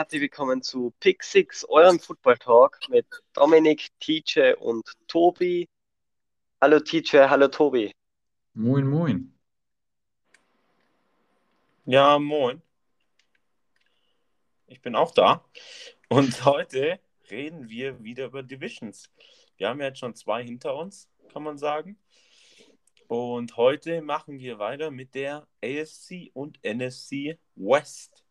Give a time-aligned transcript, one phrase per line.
[0.00, 3.04] herzlich willkommen zu Pick 6, eurem Football Talk mit
[3.34, 5.68] Dominik, TJ und Tobi.
[6.58, 7.92] Hallo TJ, hallo Tobi.
[8.54, 9.38] Moin, moin.
[11.84, 12.62] Ja, moin.
[14.68, 15.44] Ich bin auch da.
[16.08, 16.98] Und heute
[17.30, 19.10] reden wir wieder über Divisions.
[19.58, 21.98] Wir haben ja jetzt schon zwei hinter uns, kann man sagen.
[23.06, 28.24] Und heute machen wir weiter mit der AFC und NFC West.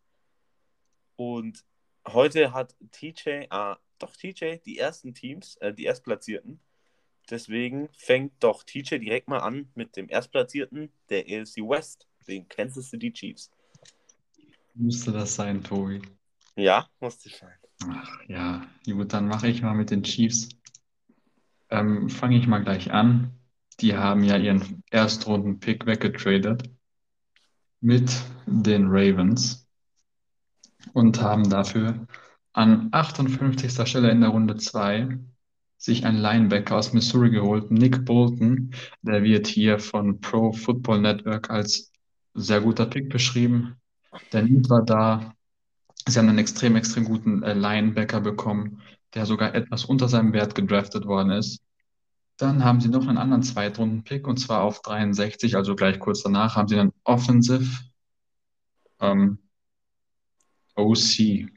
[1.20, 1.66] Und
[2.08, 6.60] heute hat TJ, ah, doch TJ, die ersten Teams, äh, die Erstplatzierten.
[7.28, 12.88] Deswegen fängt doch TJ direkt mal an mit dem Erstplatzierten der AFC West, den Kansas
[12.88, 13.50] City Chiefs.
[14.72, 16.00] Müsste das sein, Tobi?
[16.56, 17.52] Ja, musste sein.
[17.86, 20.48] Ach ja, gut, dann mache ich mal mit den Chiefs.
[21.68, 23.38] Ähm, Fange ich mal gleich an.
[23.80, 26.62] Die haben ja ihren Erstrunden-Pick weggetradet
[27.82, 28.10] mit
[28.46, 29.59] den Ravens
[30.92, 32.06] und haben dafür
[32.52, 33.88] an 58.
[33.88, 35.18] Stelle in der Runde 2
[35.76, 38.74] sich einen Linebacker aus Missouri geholt, Nick Bolton.
[39.02, 41.90] Der wird hier von Pro Football Network als
[42.34, 43.76] sehr guter Pick beschrieben.
[44.32, 45.34] Der Need war da.
[46.06, 48.82] Sie haben einen extrem, extrem guten äh, Linebacker bekommen,
[49.14, 51.62] der sogar etwas unter seinem Wert gedraftet worden ist.
[52.36, 56.56] Dann haben sie noch einen anderen Zweitrunden-Pick und zwar auf 63, also gleich kurz danach
[56.56, 57.84] haben sie einen Offensive
[59.00, 59.38] ähm,
[60.76, 61.48] OC.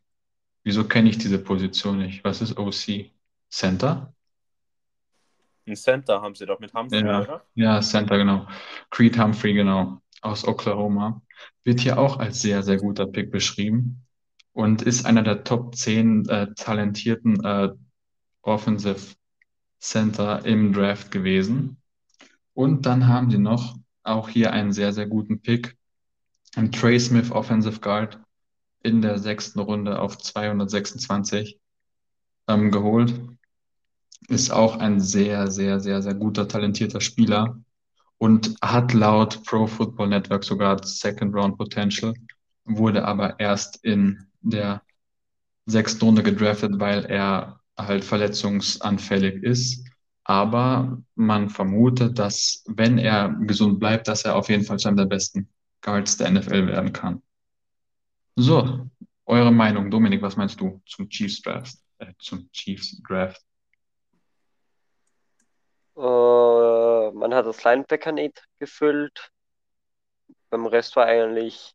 [0.63, 2.23] Wieso kenne ich diese Position nicht?
[2.23, 3.11] Was ist OC?
[3.49, 4.13] Center?
[5.65, 7.45] Ein Center haben sie doch mit Humphrey, Ja, oder?
[7.55, 8.47] ja, Center, genau.
[8.89, 11.21] Creed Humphrey, genau, aus Oklahoma.
[11.63, 14.05] Wird hier auch als sehr, sehr guter Pick beschrieben
[14.51, 17.69] und ist einer der Top 10 äh, talentierten äh,
[18.41, 19.15] Offensive
[19.79, 21.77] Center im Draft gewesen.
[22.53, 25.77] Und dann haben sie noch auch hier einen sehr, sehr guten Pick.
[26.55, 28.19] Ein Trey Smith Offensive Guard
[28.83, 31.59] in der sechsten Runde auf 226
[32.47, 33.13] ähm, geholt.
[34.27, 37.57] Ist auch ein sehr, sehr, sehr, sehr guter, talentierter Spieler
[38.17, 42.13] und hat laut Pro Football Network sogar Second Round Potential,
[42.65, 44.81] wurde aber erst in der
[45.65, 49.85] sechsten Runde gedraftet, weil er halt verletzungsanfällig ist.
[50.25, 54.97] Aber man vermutet, dass wenn er gesund bleibt, dass er auf jeden Fall zu einem
[54.97, 55.49] der besten
[55.81, 57.21] Guards der NFL werden kann.
[58.35, 58.89] So,
[59.25, 61.77] eure Meinung, Dominik, was meinst du zum Chiefs Draft?
[61.99, 63.41] Äh, zum Chiefs Draft?
[65.95, 69.31] Äh, man hat das Linebacker nicht gefüllt.
[70.49, 71.73] Beim Rest war eigentlich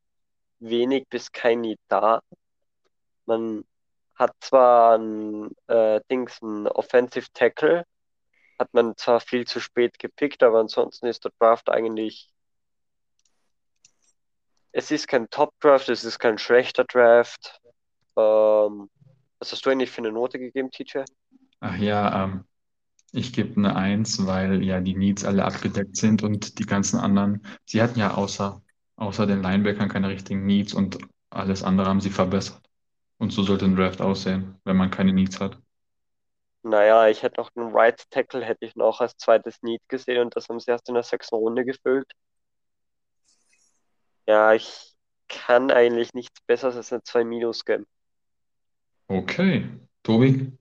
[0.58, 2.22] wenig bis kein Need da.
[3.26, 3.64] Man
[4.16, 7.84] hat zwar ein äh, Dings, ein Offensive Tackle,
[8.58, 12.32] hat man zwar viel zu spät gepickt, aber ansonsten ist der Draft eigentlich.
[14.72, 17.60] Es ist kein Top-Draft, es ist kein schlechter Draft.
[18.16, 18.90] Ähm,
[19.38, 21.04] was hast du eigentlich für eine Note gegeben, TJ?
[21.60, 22.44] Ach ja, ähm,
[23.12, 27.42] ich gebe eine Eins, weil ja die Needs alle abgedeckt sind und die ganzen anderen,
[27.64, 28.60] sie hatten ja außer,
[28.96, 30.98] außer den Linebackern keine richtigen Needs und
[31.30, 32.62] alles andere haben sie verbessert.
[33.18, 35.58] Und so sollte ein Draft aussehen, wenn man keine Needs hat.
[36.62, 40.36] Naja, ich hätte noch einen Right Tackle, hätte ich noch als zweites Need gesehen und
[40.36, 42.12] das haben sie erst in der sechsten Runde gefüllt.
[44.28, 44.94] Ja, ich
[45.26, 47.86] kann eigentlich nichts Besseres als eine 2 Minus geben.
[49.06, 49.66] Okay,
[50.02, 50.52] Tobi?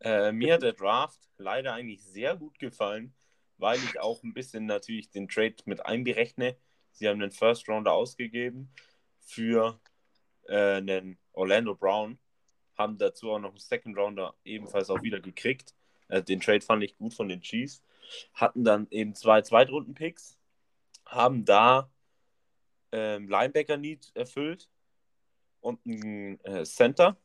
[0.00, 3.14] Äh, mir hat der Draft leider eigentlich sehr gut gefallen,
[3.56, 6.56] weil ich auch ein bisschen natürlich den Trade mit einberechne.
[6.90, 8.72] Sie haben den First Rounder ausgegeben
[9.20, 9.78] für
[10.48, 12.18] äh, einen Orlando Brown,
[12.76, 15.72] haben dazu auch noch einen Second Rounder ebenfalls auch wieder gekriegt.
[16.08, 17.80] Äh, den Trade fand ich gut von den Chiefs.
[18.34, 20.36] Hatten dann eben zwei Zweitrunden-Picks,
[21.06, 21.88] haben da
[22.94, 24.70] ähm, Linebacker-Need erfüllt
[25.60, 27.16] und ein äh, Center,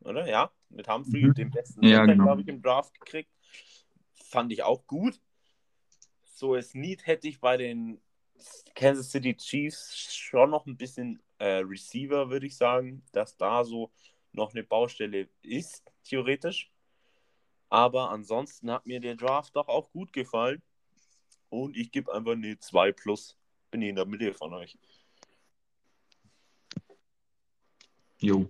[0.00, 0.26] oder?
[0.28, 1.34] Ja, mit Humphrey, Mhm.
[1.34, 2.24] dem besten Ja, Center, genau.
[2.24, 3.30] glaube ich, im Draft gekriegt.
[4.14, 5.20] Fand ich auch gut.
[6.34, 8.00] So als Need hätte ich bei den
[8.74, 13.92] Kansas City Chiefs schon noch ein bisschen äh, Receiver, würde ich sagen, dass da so
[14.32, 16.70] noch eine Baustelle ist, theoretisch.
[17.68, 20.62] Aber ansonsten hat mir der Draft doch auch gut gefallen.
[21.48, 23.36] Und ich gebe einfach eine 2 plus.
[23.70, 24.78] Bin ich in der Mitte von euch.
[28.22, 28.48] Jo.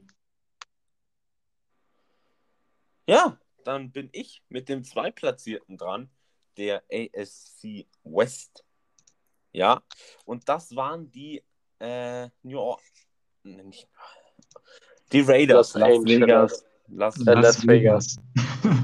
[3.07, 6.11] Ja, dann bin ich mit dem Zweitplatzierten dran,
[6.59, 8.65] der ASC West.
[9.53, 9.83] Ja,
[10.27, 11.43] und das waren die
[11.79, 13.87] äh, New Orleans.
[15.11, 16.05] Die Raiders, Las.
[16.05, 16.65] Vegas.
[16.89, 18.17] Las Äh, Las Vegas.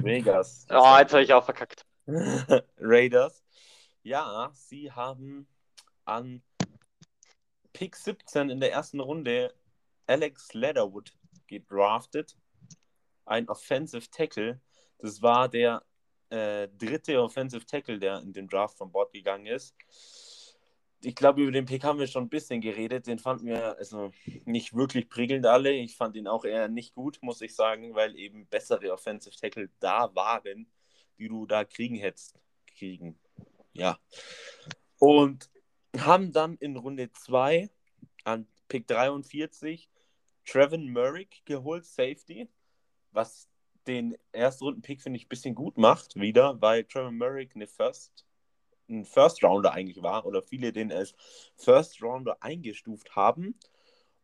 [0.02, 0.66] Vegas.
[0.70, 1.86] Oh, jetzt habe ich auch verkackt.
[2.78, 3.44] Raiders.
[4.02, 5.46] Ja, sie haben
[6.06, 6.42] an
[7.74, 9.54] Pick 17 in der ersten Runde
[10.08, 11.12] Alex Leatherwood
[11.46, 12.36] gedraftet.
[13.24, 14.60] Ein Offensive Tackle.
[14.98, 15.84] Das war der
[16.30, 19.74] äh, dritte Offensive Tackle, der in dem Draft von Bord gegangen ist.
[21.02, 23.06] Ich glaube, über den Pick haben wir schon ein bisschen geredet.
[23.06, 24.10] Den fanden wir also
[24.44, 25.72] nicht wirklich prickelnd alle.
[25.72, 29.70] Ich fand ihn auch eher nicht gut, muss ich sagen, weil eben bessere Offensive Tackle
[29.78, 30.68] da waren,
[31.18, 32.40] die du da kriegen hättest.
[32.66, 33.18] Kriegen.
[33.72, 33.98] Ja.
[34.98, 35.50] Und
[35.96, 37.70] haben dann in Runde 2
[38.24, 39.88] an Pick 43
[40.48, 42.48] Trevin Merrick geholt, Safety,
[43.12, 43.48] was
[43.86, 48.24] den Erstrunden-Pick, finde ich, ein bisschen gut macht wieder, weil Trevor Merrick eine First,
[48.88, 51.14] ein First-Rounder eigentlich war oder viele den als
[51.56, 53.58] First-Rounder eingestuft haben.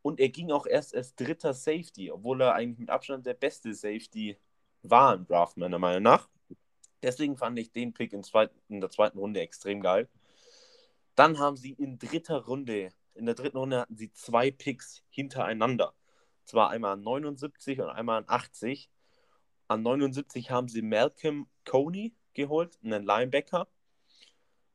[0.01, 3.75] Und er ging auch erst als dritter Safety, obwohl er eigentlich mit Abstand der beste
[3.75, 4.39] Safety
[4.83, 6.29] war im Draft, meiner Meinung nach.
[7.03, 10.09] Deswegen fand ich den Pick in, zweiten, in der zweiten Runde extrem geil.
[11.17, 15.95] Dann haben sie in dritter Runde, in der dritten Runde hatten sie zwei Picks hintereinander.
[16.45, 18.91] Zwar einmal an 79 und einmal an 80.
[19.69, 23.69] An 79 haben sie Malcolm Coney geholt, einen Linebacker.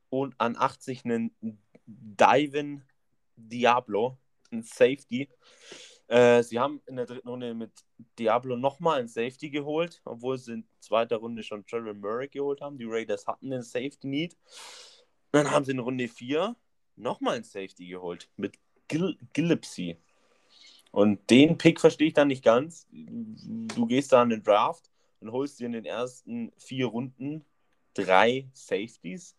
[0.08, 1.32] Und an 80 einen
[1.86, 2.82] Divin
[3.36, 4.18] Diablo,
[4.50, 5.28] ein Safety.
[6.08, 7.70] Äh, sie haben in der dritten Runde mit
[8.18, 12.78] Diablo nochmal einen Safety geholt, obwohl sie in zweiter Runde schon Trevor Murray geholt haben.
[12.78, 14.36] Die Raiders hatten einen Safety Need.
[15.30, 16.56] Dann haben sie in Runde 4
[16.96, 18.58] nochmal einen Safety geholt mit
[18.88, 19.96] Gil Gillipsy.
[20.90, 22.86] Und den Pick verstehe ich dann nicht ganz.
[22.90, 24.90] Du gehst da an den Draft
[25.20, 27.44] und holst dir in den ersten vier Runden
[27.94, 29.36] drei Safeties.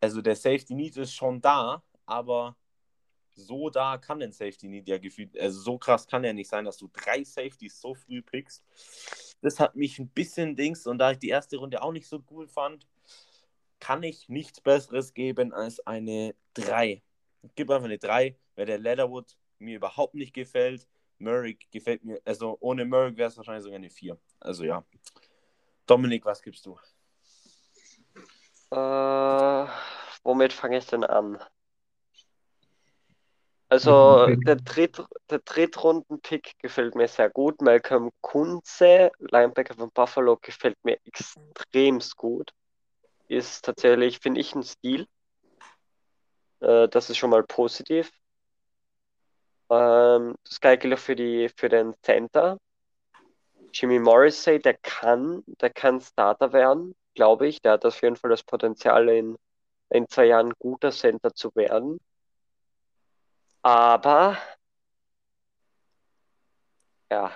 [0.00, 2.56] Also der Safety Need ist schon da, aber
[3.34, 6.64] so da kann ein Safety Need ja gefühlt, also so krass kann er nicht sein,
[6.64, 8.64] dass du drei Safeties so früh pickst.
[9.40, 12.22] Das hat mich ein bisschen Dings und da ich die erste Runde auch nicht so
[12.30, 12.86] cool fand,
[13.78, 17.02] kann ich nichts Besseres geben als eine 3.
[17.54, 20.86] Gib einfach eine 3, weil der Leatherwood mir überhaupt nicht gefällt.
[21.18, 24.18] Murray gefällt mir, also ohne Murray wäre es wahrscheinlich sogar eine 4.
[24.40, 24.84] Also ja.
[25.86, 26.78] Dominik, was gibst du?
[28.70, 29.66] Äh,
[30.22, 31.38] womit fange ich denn an?
[33.68, 37.60] Also der, Dritt, der Drittrunden-Pick gefällt mir sehr gut.
[37.60, 42.52] Malcolm Kunze, Linebacker von Buffalo, gefällt mir extremst gut.
[43.28, 45.06] Ist tatsächlich, finde ich, ein Stil.
[46.60, 48.10] Äh, das ist schon mal positiv.
[49.70, 52.58] Ähm, das gleiche gilt auch für, die, für den Center.
[53.72, 57.62] Jimmy Morrissey, der kann, der kann Starter werden, glaube ich.
[57.62, 59.36] Der hat auf jeden Fall das Potenzial, in,
[59.90, 62.00] in zwei Jahren guter Center zu werden.
[63.62, 64.38] Aber
[67.10, 67.32] ja,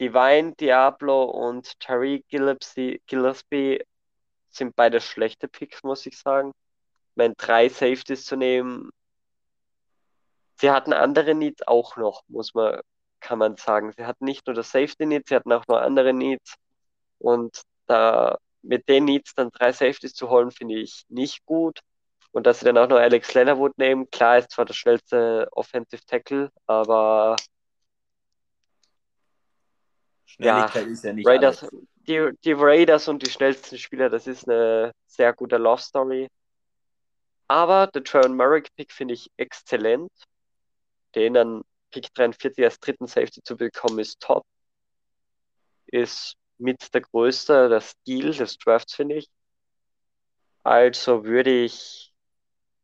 [0.00, 3.82] Divine, Diablo und Tariq Gillespie, Gillespie
[4.50, 6.52] sind beide schlechte Picks, muss ich sagen.
[7.14, 8.90] Wenn drei Safeties zu nehmen,
[10.56, 12.80] sie hatten andere Needs auch noch, muss man,
[13.20, 13.92] kann man sagen.
[13.96, 16.54] Sie hatten nicht nur das Safety Needs, sie hatten auch noch andere Needs.
[17.18, 21.80] Und da mit den Needs dann drei Safeties zu holen, finde ich nicht gut.
[22.32, 26.04] Und dass sie dann auch noch Alex Leatherwood nehmen, klar, ist zwar der schnellste Offensive
[26.04, 27.36] Tackle, aber
[30.24, 31.82] Schnelligkeit ja, ist ja nicht Raiders, alles.
[32.08, 36.28] Die, die Raiders und die schnellsten Spieler, das ist eine sehr gute Love Story.
[37.46, 40.10] Aber der Trevor Merrick Pick finde ich exzellent.
[41.14, 44.44] Den an Pick 43 als dritten Safety zu bekommen, ist top.
[45.86, 49.28] Ist mit der größte, der Stil des Drafts, finde ich.
[50.62, 52.12] Also würde ich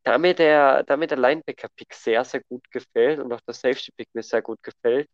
[0.02, 4.08] da mir der, da mir der Linebacker-Pick sehr, sehr gut gefällt und auch der Safety-Pick
[4.14, 5.08] mir sehr gut gefällt,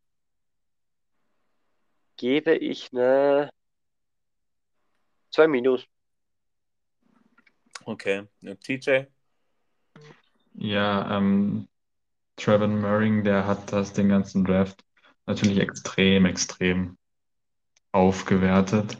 [2.17, 3.51] gebe ich eine
[5.31, 5.85] 2 Minus.
[7.85, 8.27] Okay,
[8.63, 9.07] TJ?
[10.55, 11.69] Ja, ähm,
[12.37, 14.85] Trevor Murray, der hat das den ganzen Draft
[15.27, 16.97] natürlich extrem, extrem
[17.93, 18.99] aufgewertet.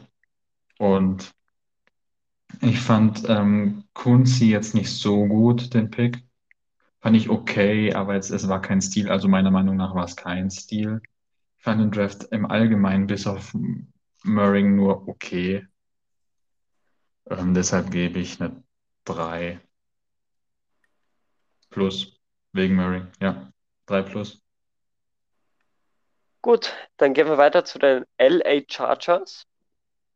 [0.79, 1.33] Und
[2.61, 6.23] ich fand ähm, Kunzi jetzt nicht so gut, den Pick.
[6.99, 9.09] Fand ich okay, aber jetzt, es war kein Stil.
[9.09, 11.01] Also meiner Meinung nach war es kein Stil.
[11.57, 13.55] Ich fand den Draft im Allgemeinen bis auf
[14.23, 15.67] Murray nur okay.
[17.29, 18.63] Ähm, deshalb gebe ich eine
[19.05, 19.59] 3
[21.69, 22.16] plus
[22.57, 23.03] wegen Murray.
[23.21, 23.51] Ja,
[23.85, 24.41] 3 plus.
[26.41, 29.45] Gut, dann gehen wir weiter zu den LA Chargers.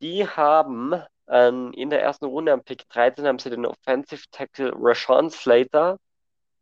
[0.01, 0.93] Die haben
[1.27, 5.97] ähm, in der ersten Runde am Pick 13 haben sie den Offensive Tackle Rashawn Slater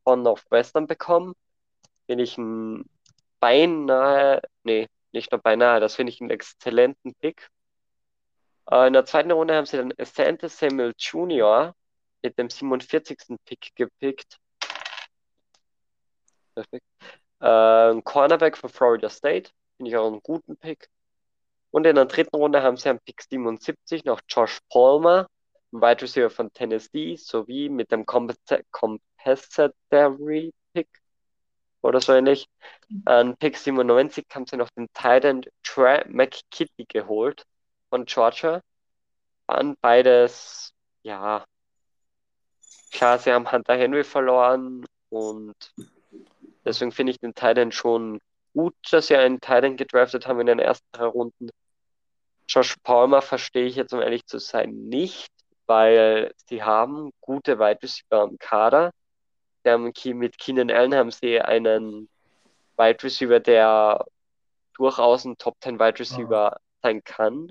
[0.04, 1.34] von Northwestern bekommen.
[2.08, 2.86] Finde ich ein
[3.40, 7.50] beinahe, nee, nicht nur beinahe, das finde ich einen exzellenten Pick.
[8.70, 11.74] Äh, in der zweiten Runde haben sie dann Asante Samuel Jr.
[12.22, 13.38] mit dem 47.
[13.46, 14.38] Pick gepickt.
[16.60, 16.86] Perfekt.
[17.40, 19.52] Äh, Cornerback von Florida State.
[19.78, 20.90] Finde ich auch einen guten Pick.
[21.72, 25.28] Und in der dritten Runde haben sie am Pick 77 noch Josh Palmer,
[25.72, 30.90] ein Wide Receiver von Tennessee, sowie mit dem Compensatory Pick
[31.82, 32.48] oder so ähnlich.
[33.06, 37.46] An Pick 97 haben sie noch den Titan Trey McKitty geholt
[37.90, 38.62] von Georgia.
[39.48, 40.74] Waren beides,
[41.04, 41.46] ja,
[42.92, 45.56] klar, sie haben Hunter Henry verloren und
[46.70, 48.20] deswegen finde ich den Titan schon
[48.54, 51.50] gut, dass sie einen Titan gedraftet haben in den ersten drei Runden.
[52.48, 55.32] Josh Palmer verstehe ich jetzt, um ehrlich zu sein, nicht,
[55.68, 58.92] weil sie haben gute Wide Receiver im Kader.
[59.64, 62.10] Sie haben mit Keenan Allen haben sie einen
[62.78, 64.06] Wide Receiver, der
[64.74, 66.60] durchaus ein Top 10 Wide Receiver oh.
[66.82, 67.50] sein kann.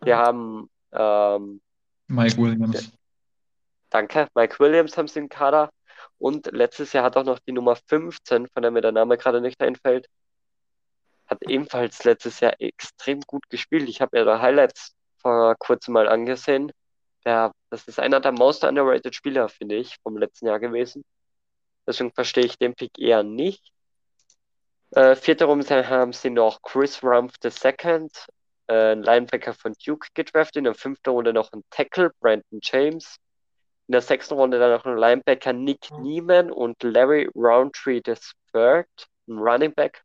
[0.00, 1.60] Wir haben ähm,
[2.08, 2.92] Mike Williams.
[3.90, 5.70] Danke, Mike Williams haben sie im Kader.
[6.26, 9.40] Und letztes Jahr hat auch noch die Nummer 15, von der mir der Name gerade
[9.40, 10.08] nicht einfällt,
[11.28, 13.88] hat ebenfalls letztes Jahr extrem gut gespielt.
[13.88, 16.72] Ich habe da Highlights vor kurzem mal angesehen.
[17.24, 21.04] Der, das ist einer der most underrated Spieler, finde ich, vom letzten Jahr gewesen.
[21.86, 23.62] Deswegen verstehe ich den Pick eher nicht.
[24.96, 28.08] Äh, vierte Runde haben sie noch Chris Rumpf II,
[28.66, 30.56] äh, ein Linebacker von Duke gedraftet.
[30.56, 33.20] In der fünften Runde noch ein Tackle, Brandon James.
[33.88, 38.84] In der sechsten Runde dann noch ein Linebacker, Nick Neiman und Larry Roundtree III,
[39.28, 40.02] ein Running Back.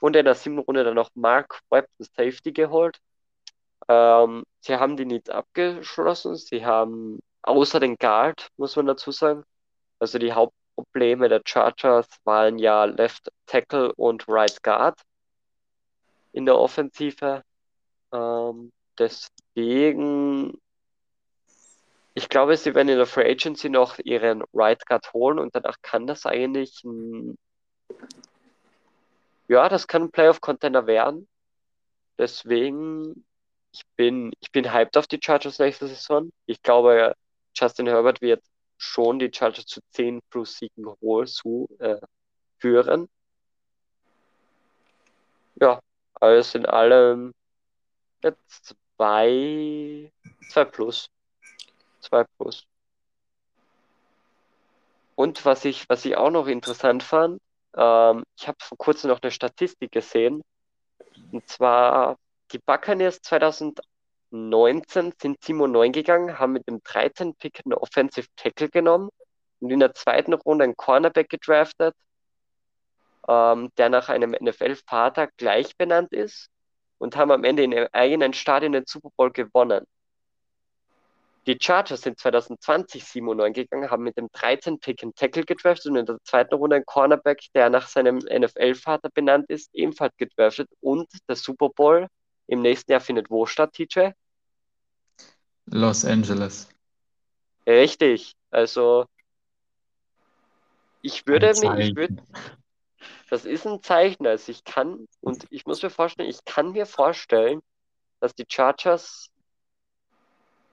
[0.00, 2.98] Und in der siebten Runde dann noch Mark Webb, ein Safety, geholt.
[3.88, 6.36] Ähm, sie haben die Needs abgeschlossen.
[6.36, 9.44] Sie haben außer den Guard, muss man dazu sagen.
[9.98, 15.00] Also die Hauptprobleme der Chargers waren ja Left Tackle und Right Guard
[16.32, 17.42] in der Offensive.
[18.12, 20.58] Ähm, deswegen,
[22.18, 25.76] ich glaube, sie werden in der Free Agency noch ihren Right Guard holen und danach
[25.82, 27.38] kann das eigentlich ein,
[29.46, 31.28] ja, das kann ein Playoff-Contender werden.
[32.18, 33.24] Deswegen,
[33.72, 36.32] ich bin, ich bin hyped auf die Chargers nächste Saison.
[36.46, 37.14] Ich glaube,
[37.54, 38.42] Justin Herbert wird
[38.78, 42.00] schon die Chargers zu 10 plus Siegen hoch zu, äh,
[42.58, 43.08] führen.
[45.60, 45.80] Ja,
[46.14, 47.32] alles in allem
[48.24, 50.12] jetzt zwei,
[50.50, 51.08] zwei plus.
[52.00, 52.66] Zwei plus.
[55.14, 57.40] Und was ich, was ich auch noch interessant fand,
[57.76, 60.42] ähm, ich habe vor kurzem noch eine Statistik gesehen.
[61.32, 62.16] Und zwar,
[62.52, 67.34] die Buccaneers 2019 sind 7 und 9 gegangen, haben mit dem 13.
[67.34, 69.10] Pick einen Offensive Tackle genommen
[69.60, 71.94] und in der zweiten Runde einen Cornerback gedraftet,
[73.28, 76.48] ähm, der nach einem NFL-Vater gleich benannt ist
[76.98, 79.84] und haben am Ende in ihrem eigenen Stadion den Super Bowl gewonnen.
[81.48, 85.44] Die Chargers sind 2020 7 und 9 gegangen, haben mit dem 13 Pick einen Tackle
[85.44, 90.14] gedraftet und in der zweiten Runde einen Cornerback, der nach seinem NFL-Vater benannt ist, ebenfalls
[90.18, 90.68] gedraftet.
[90.80, 92.06] Und der Super Bowl
[92.48, 94.10] im nächsten Jahr findet wo statt, TJ?
[95.64, 96.68] Los Angeles.
[97.66, 98.34] Richtig.
[98.50, 99.06] Also
[101.00, 102.22] ich würde mir, ich würde,
[103.30, 104.26] das ist ein Zeichen.
[104.26, 107.62] Also ich kann, und ich muss mir vorstellen, ich kann mir vorstellen,
[108.20, 109.30] dass die Chargers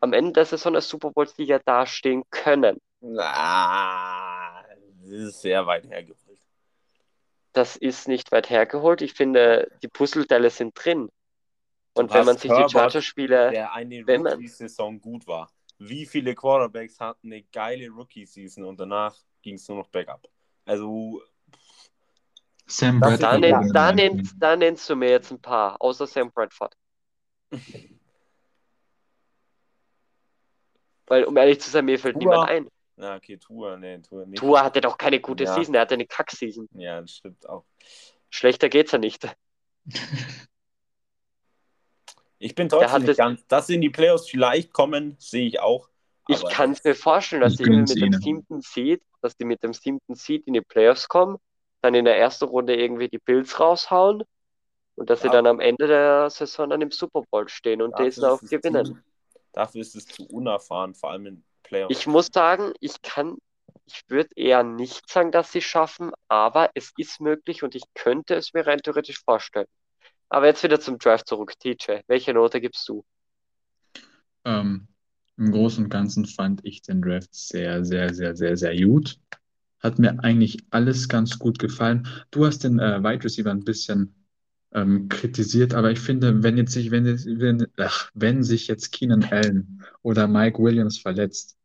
[0.05, 2.79] am Ende der Saison als Super Bowl-Sieger dastehen können.
[3.01, 4.63] Na,
[5.01, 6.39] das ist sehr weit hergeholt.
[7.53, 9.01] Das ist nicht weit hergeholt.
[9.01, 11.09] Ich finde, die Puzzleteile sind drin.
[11.93, 13.51] Und wenn man sich Herbert, die Chargers-Spiele.
[13.51, 15.49] Der eine Rookie-Saison gut war.
[15.79, 20.27] Wie viele Quarterbacks hatten eine geile Rookie-Season und danach ging es nur noch bergab?
[20.65, 21.21] Also.
[22.67, 23.23] Sam Bradford.
[23.23, 26.75] Da, nenn, da, nennst, da nennst du mir jetzt ein paar, außer Sam Bradford.
[31.07, 32.19] Weil, um ehrlich zu sein, mir fällt Tua.
[32.19, 32.67] niemand ein.
[32.97, 34.39] Na, okay, Tour, nee, Tour nicht.
[34.39, 35.53] Tour hatte doch keine gute ja.
[35.53, 36.69] Season, er hatte eine Kack-Season.
[36.73, 37.65] Ja, das stimmt auch.
[38.29, 39.27] Schlechter geht's ja nicht.
[42.37, 43.47] Ich bin trotzdem nicht ganz.
[43.47, 45.89] Dass sie in die Playoffs vielleicht kommen, sehe ich auch.
[46.27, 49.73] Ich kann es mir vorstellen, dass die mit dem siebten Seed, dass die mit dem
[49.73, 51.37] siebten Seed in die Playoffs kommen,
[51.81, 54.23] dann in der ersten Runde irgendwie die Bills raushauen
[54.95, 55.29] und dass ja.
[55.29, 58.41] sie dann am Ende der Saison dann im Super Bowl stehen und ja, diesen auch
[58.41, 59.03] gewinnen.
[59.55, 61.97] Dafür ist es zu unerfahren, vor allem in Playoffs.
[61.97, 63.37] Ich muss sagen, ich kann,
[63.85, 68.35] ich würde eher nicht sagen, dass sie schaffen, aber es ist möglich und ich könnte
[68.35, 69.67] es mir rein theoretisch vorstellen.
[70.27, 72.01] Aber jetzt wieder zum Drive zurück, TJ.
[72.07, 73.05] Welche Note gibst du?
[74.43, 74.89] Ähm,
[75.37, 79.17] Im Großen und Ganzen fand ich den Draft sehr, sehr, sehr, sehr, sehr gut.
[79.79, 82.09] Hat mir eigentlich alles ganz gut gefallen.
[82.29, 84.24] Du hast den äh, Wide Receiver ein bisschen
[84.75, 89.23] ähm, kritisiert, aber ich finde, wenn jetzt sich, wenn, wenn, ach, wenn sich jetzt Keenan
[89.23, 91.57] Allen oder Mike Williams verletzt,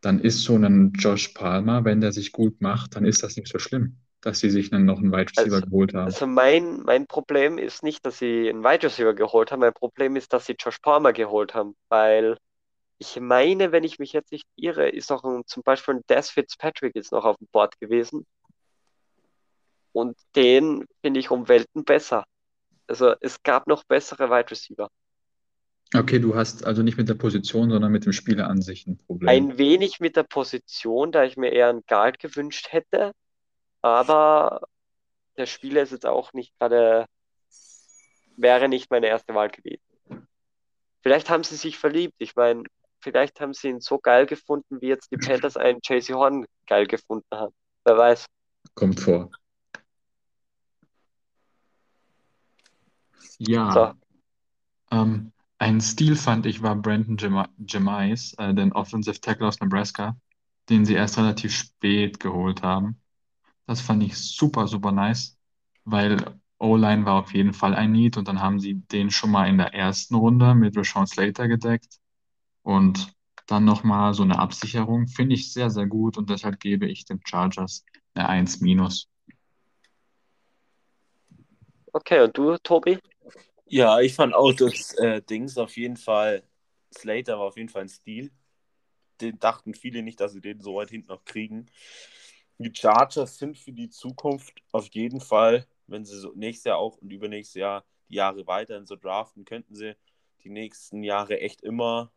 [0.00, 3.48] dann ist so ein Josh Palmer, wenn der sich gut macht, dann ist das nicht
[3.48, 3.96] so schlimm.
[4.22, 6.06] dass sie sich dann noch einen Wide Receiver Also- geholt haben.
[6.06, 10.16] Also mein, mein Problem ist nicht, dass sie einen Wide Receiver geholt haben, mein Problem
[10.16, 12.38] ist, dass sie Josh Palmer geholt haben, weil
[12.96, 16.30] ich meine, wenn ich mich jetzt nicht irre, ist auch ein, zum Beispiel ein Des
[16.30, 18.24] Fitzpatrick jetzt noch auf dem Board gewesen
[19.94, 22.24] und den finde ich um Welten besser.
[22.86, 24.90] Also es gab noch bessere Wide Receiver.
[25.94, 28.98] Okay, du hast also nicht mit der Position, sondern mit dem Spieler an sich ein
[28.98, 29.28] Problem.
[29.28, 33.12] Ein wenig mit der Position, da ich mir eher einen Guard gewünscht hätte,
[33.80, 34.62] aber
[35.36, 37.06] der Spieler ist jetzt auch nicht gerade,
[38.36, 39.80] wäre nicht meine erste Wahl gewesen.
[41.02, 42.14] Vielleicht haben sie sich verliebt.
[42.18, 42.64] Ich meine,
[43.00, 46.86] vielleicht haben sie ihn so geil gefunden, wie jetzt die Panthers einen JC Horn geil
[46.88, 47.54] gefunden haben.
[47.84, 48.26] Wer weiß.
[48.74, 49.30] Kommt vor.
[53.64, 53.94] Ja,
[54.90, 54.96] So.
[54.96, 60.16] ähm, ein Stil fand ich war Brandon Jema- Jemais, äh, den Offensive Tackle aus Nebraska,
[60.68, 63.00] den sie erst relativ spät geholt haben.
[63.66, 65.38] Das fand ich super, super nice,
[65.84, 69.48] weil O-Line war auf jeden Fall ein Need und dann haben sie den schon mal
[69.48, 71.98] in der ersten Runde mit Rashawn Slater gedeckt
[72.62, 73.12] und
[73.46, 75.06] dann nochmal so eine Absicherung.
[75.08, 79.08] Finde ich sehr, sehr gut und deshalb gebe ich den Chargers eine 1 minus.
[81.92, 82.98] Okay, und du, Tobi?
[83.74, 86.44] Ja, ich fand auch das äh, Dings auf jeden Fall,
[86.96, 88.30] Slater war auf jeden Fall ein Stil.
[89.20, 91.66] Den dachten viele nicht, dass sie den so weit hinten noch kriegen.
[92.58, 96.98] Die Chargers sind für die Zukunft auf jeden Fall, wenn sie so nächstes Jahr auch
[96.98, 99.96] und übernächstes Jahr die Jahre weiterhin so draften, könnten sie
[100.44, 102.12] die nächsten Jahre echt immer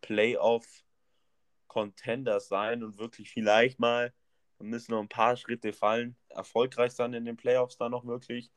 [0.00, 4.12] Playoff-Contender sein und wirklich vielleicht mal,
[4.58, 8.50] da müssen noch ein paar Schritte fallen, erfolgreich sein in den Playoffs dann noch wirklich.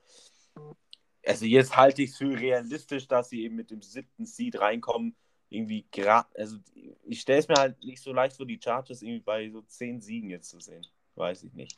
[1.25, 5.15] Also jetzt halte ich es für realistisch, dass sie eben mit dem siebten Seed reinkommen.
[5.49, 6.57] Irgendwie gerade, also
[7.03, 9.99] ich stelle es mir halt nicht so leicht vor, die Chargers irgendwie bei so zehn
[9.99, 10.85] Siegen jetzt zu sehen.
[11.15, 11.77] Weiß ich nicht.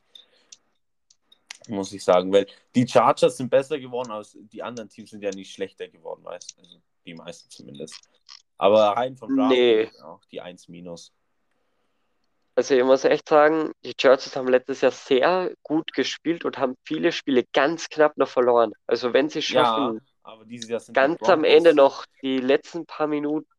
[1.68, 2.46] Muss ich sagen, weil
[2.76, 6.56] die Chargers sind besser geworden, aber die anderen Teams sind ja nicht schlechter geworden, weißt
[6.60, 8.10] Also die meisten zumindest.
[8.58, 9.89] Aber rein vom Draft Nee.
[10.04, 11.12] auch die 1 minus.
[12.56, 16.76] Also ich muss echt sagen, die Chargers haben letztes Jahr sehr gut gespielt und haben
[16.86, 18.74] viele Spiele ganz knapp noch verloren.
[18.86, 20.00] Also wenn sie Ja, schaffen,
[20.46, 20.60] die
[20.94, 23.50] ganz am Ende noch die letzten paar Minuten,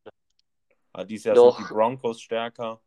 [0.92, 1.56] Aber dieses Jahr Doch.
[1.56, 2.80] sind die Broncos stärker.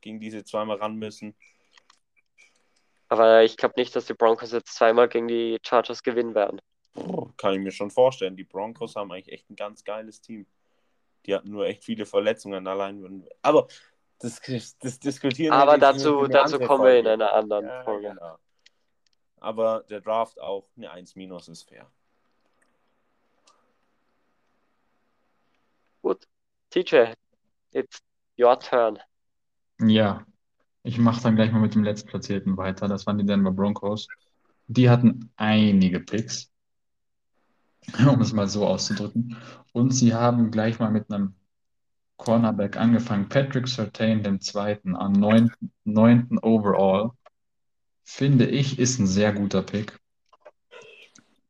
[0.00, 1.36] Gegen diese zweimal ran müssen.
[3.08, 6.60] aber ich glaube nicht, dass die Broncos jetzt zweimal gegen die Chargers gewinnen werden.
[7.36, 8.36] Kann ich mir schon vorstellen.
[8.36, 10.46] Die Broncos haben eigentlich echt ein ganz geiles Team.
[11.26, 13.24] Die hatten nur echt viele Verletzungen allein.
[13.42, 13.66] Aber
[14.18, 14.40] das,
[14.80, 18.08] das diskutieren wir Aber jetzt dazu, dazu kommen wir in einer anderen Ja, Folge.
[18.08, 18.38] genau.
[19.38, 21.90] Aber der Draft auch eine 1 minus ist fair.
[26.02, 26.26] Gut,
[26.70, 27.12] TJ,
[27.72, 28.00] it's
[28.38, 28.98] your turn.
[29.80, 30.24] Ja,
[30.82, 32.88] ich mache dann gleich mal mit dem Letztplatzierten weiter.
[32.88, 34.08] Das waren die Denver Broncos.
[34.68, 36.50] Die hatten einige Picks,
[38.08, 39.36] um es mal so auszudrücken.
[39.72, 41.34] Und sie haben gleich mal mit einem
[42.16, 43.28] Cornerback angefangen.
[43.28, 47.10] Patrick Surtain, dem zweiten, am neunten, neunten Overall.
[48.04, 49.98] Finde ich, ist ein sehr guter Pick.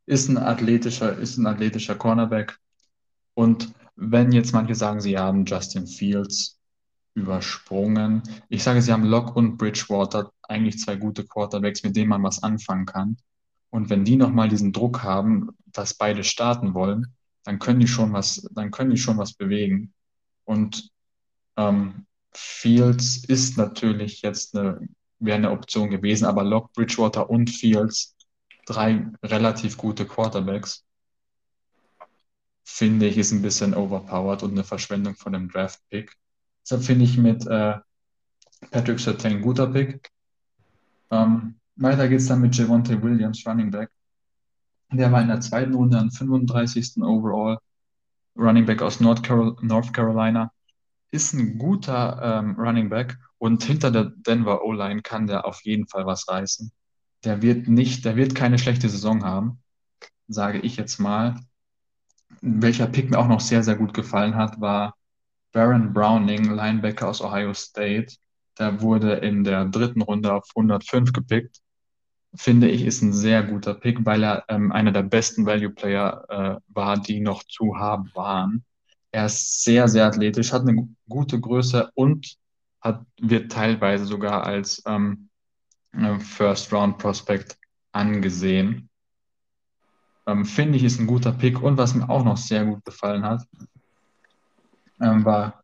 [0.07, 2.59] Ist ein athletischer, ist ein athletischer Cornerback.
[3.35, 6.59] Und wenn jetzt manche sagen, sie haben Justin Fields
[7.15, 8.23] übersprungen.
[8.49, 12.43] Ich sage, sie haben Locke und Bridgewater, eigentlich zwei gute Quarterbacks, mit denen man was
[12.43, 13.17] anfangen kann.
[13.71, 18.13] Und wenn die nochmal diesen Druck haben, dass beide starten wollen, dann können die schon
[18.13, 19.93] was, dann können die schon was bewegen.
[20.45, 20.91] Und
[21.57, 28.17] ähm, Fields ist natürlich jetzt eine, wäre eine Option gewesen, aber Locke, Bridgewater und Fields,
[28.67, 30.85] drei relativ gute Quarterbacks,
[32.65, 36.15] finde ich, ist ein bisschen overpowered und eine Verschwendung von dem Draft-Pick.
[36.63, 37.79] Deshalb finde ich mit äh,
[38.71, 40.11] Patrick Surtain ein guter Pick.
[41.11, 43.91] Ähm, weiter geht's dann mit Javonte Williams, Running Back.
[44.93, 47.03] Der war in der zweiten Runde an 35.
[47.03, 47.59] Overall.
[48.37, 50.53] Running Back aus North, Carol North Carolina.
[51.11, 55.87] Ist ein guter ähm, Running Back und hinter der Denver O-Line kann der auf jeden
[55.87, 56.71] Fall was reißen.
[57.25, 59.63] Der wird nicht, der wird keine schlechte Saison haben,
[60.29, 61.37] sage ich jetzt mal.
[62.41, 64.95] Welcher Pick mir auch noch sehr, sehr gut gefallen hat, war
[65.53, 68.17] Baron Browning, Linebacker aus Ohio State.
[68.59, 71.61] Der wurde in der dritten Runde auf 105 gepickt.
[72.37, 76.25] Finde ich, ist ein sehr guter Pick, weil er ähm, einer der besten Value Player
[76.29, 78.65] äh, war, die noch zu haben waren.
[79.11, 82.37] Er ist sehr, sehr athletisch, hat eine gute Größe und
[82.81, 85.29] hat, wird teilweise sogar als ähm,
[85.93, 87.57] äh, First Round Prospect
[87.93, 88.89] angesehen.
[90.27, 91.63] Ähm, finde ich, ist ein guter Pick.
[91.63, 93.43] Und was mir auch noch sehr gut gefallen hat,
[95.01, 95.63] ähm, war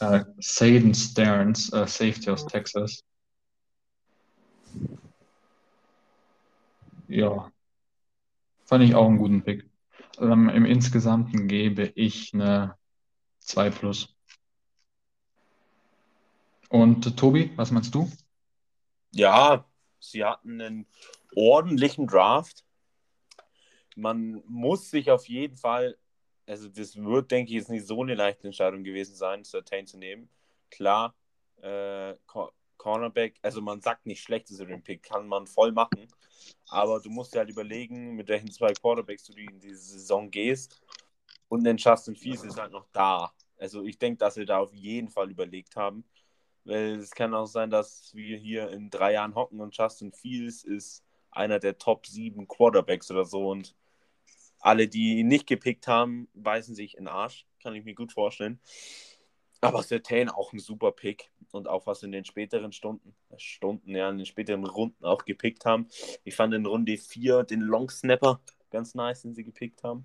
[0.00, 3.02] äh, Saden Stearns, äh, Safety aus Texas.
[7.12, 7.52] Ja,
[8.64, 9.68] fand ich auch einen guten Pick.
[10.18, 12.76] Ähm, Im Insgesamten gebe ich eine
[13.40, 14.14] 2 plus.
[16.68, 18.10] Und äh, Tobi, was meinst du?
[19.10, 19.66] Ja,
[20.00, 20.86] sie hatten einen
[21.36, 22.64] ordentlichen Draft.
[23.94, 25.98] Man muss sich auf jeden Fall,
[26.46, 29.98] also das wird, denke ich, jetzt nicht so eine leichte Entscheidung gewesen sein, Certain zu
[29.98, 30.30] nehmen.
[30.70, 31.14] Klar,
[31.60, 32.14] äh,
[32.82, 36.08] Cornerback, also man sagt nicht schlechtes über den Pick, kann man voll machen.
[36.66, 40.82] Aber du musst dir halt überlegen, mit welchen zwei Quarterbacks du in diese Saison gehst.
[41.48, 43.32] Und den Justin Fields ist halt noch da.
[43.56, 46.04] Also ich denke, dass wir da auf jeden Fall überlegt haben.
[46.64, 50.64] Weil es kann auch sein, dass wir hier in drei Jahren hocken und Justin Fields
[50.64, 53.48] ist einer der Top 7 Quarterbacks oder so.
[53.48, 53.76] Und
[54.58, 57.46] alle, die ihn nicht gepickt haben, beißen sich in den Arsch.
[57.62, 58.60] Kann ich mir gut vorstellen.
[59.62, 64.10] Aber Sertain auch ein super Pick und auch was in den späteren Stunden, Stunden, ja,
[64.10, 65.88] in den späteren Runden auch gepickt haben.
[66.24, 70.04] Ich fand in Runde 4 den Long Snapper ganz nice, den sie gepickt haben.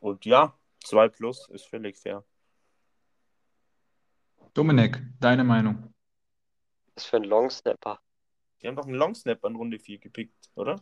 [0.00, 2.24] Und ja, 2 plus ist völlig fair.
[4.54, 5.92] Dominik, deine Meinung?
[6.94, 8.00] Was für ein Long Snapper?
[8.60, 10.76] Die haben doch einen Long Snapper in Runde 4 gepickt, oder?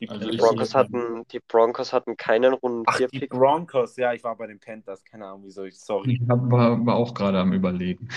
[0.00, 3.20] Die, also die Broncos, hatten, die Broncos hatten keinen Runden 4 Pick.
[3.20, 6.14] Die Broncos, ja, ich war bei den Panthers, keine Ahnung, wieso ich, sorry.
[6.22, 8.08] Ich hab, war, war auch gerade am Überlegen.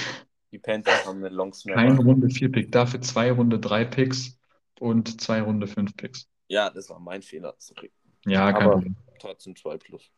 [0.52, 1.82] Die Panthers haben einen Long Snapper.
[1.82, 4.39] Kein Runde 4 Pick, dafür zwei Runde 3 Picks
[4.80, 6.28] und zwei Runde 5 Picks.
[6.47, 7.91] Ja, das war mein Fehler, sorry.
[8.26, 8.95] Ja, kein Aber Problem.
[9.19, 10.10] Trotzdem 2 plus.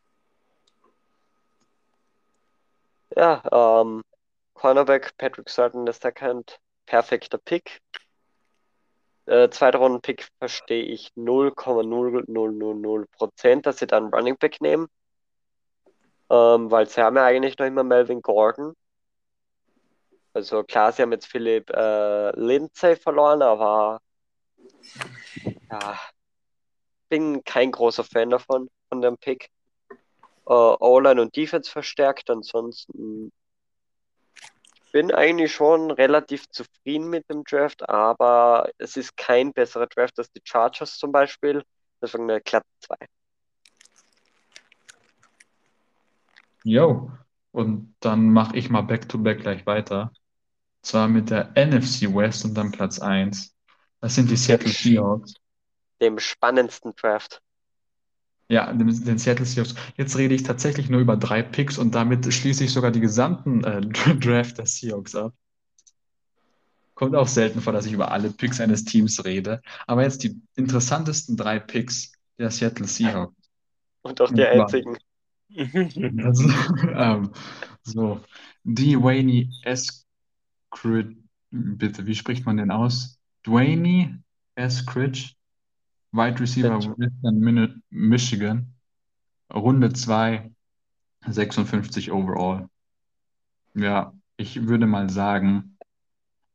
[3.16, 4.02] Ja, ähm,
[4.54, 7.80] Cornerback Patrick Sutton, der Second, perfekter Pick.
[9.26, 14.88] Äh, zweiter Runden-Pick verstehe ich 0,0000% dass sie dann Running Back nehmen.
[16.30, 18.74] Ähm, weil sie haben ja eigentlich noch immer Melvin Gordon.
[20.34, 24.00] Also klar, sie haben jetzt Philipp äh, Lindsay verloren, aber
[25.70, 25.98] ja,
[27.08, 29.48] bin kein großer Fan davon, von dem Pick.
[30.46, 33.32] Äh, O-Line und Defense verstärkt, ansonsten
[34.94, 40.30] bin eigentlich schon relativ zufrieden mit dem Draft, aber es ist kein besserer Draft als
[40.30, 41.64] die Chargers zum Beispiel.
[42.00, 42.94] Deswegen eine glatte 2.
[46.62, 47.10] Jo,
[47.50, 50.12] und dann mache ich mal Back-to-Back -back gleich weiter.
[50.80, 53.52] Zwar mit der NFC West und dann Platz 1.
[54.00, 55.34] Das sind die Seattle Seahawks.
[56.00, 57.42] Dem spannendsten Draft.
[58.54, 59.74] Ja, den, den Seattle Seahawks.
[59.96, 63.64] Jetzt rede ich tatsächlich nur über drei Picks und damit schließe ich sogar die gesamten
[63.64, 63.80] äh,
[64.20, 65.34] Draft der Seahawks ab.
[66.94, 69.60] Kommt auch selten vor, dass ich über alle Picks eines Teams rede.
[69.88, 73.34] Aber jetzt die interessantesten drei Picks der Seattle Seahawks.
[74.02, 74.98] Und auch die einzigen.
[76.24, 76.48] Also,
[76.94, 77.32] ähm,
[77.82, 78.20] so,
[78.64, 81.16] Dwayne Eskridge,
[81.50, 83.18] bitte, wie spricht man den aus?
[83.44, 84.22] Dwayne
[84.54, 85.34] Eskridge
[86.14, 88.72] Wide Receiver Western Michigan.
[89.52, 90.48] Runde 2,
[91.26, 92.68] 56 overall.
[93.74, 95.76] Ja, ich würde mal sagen,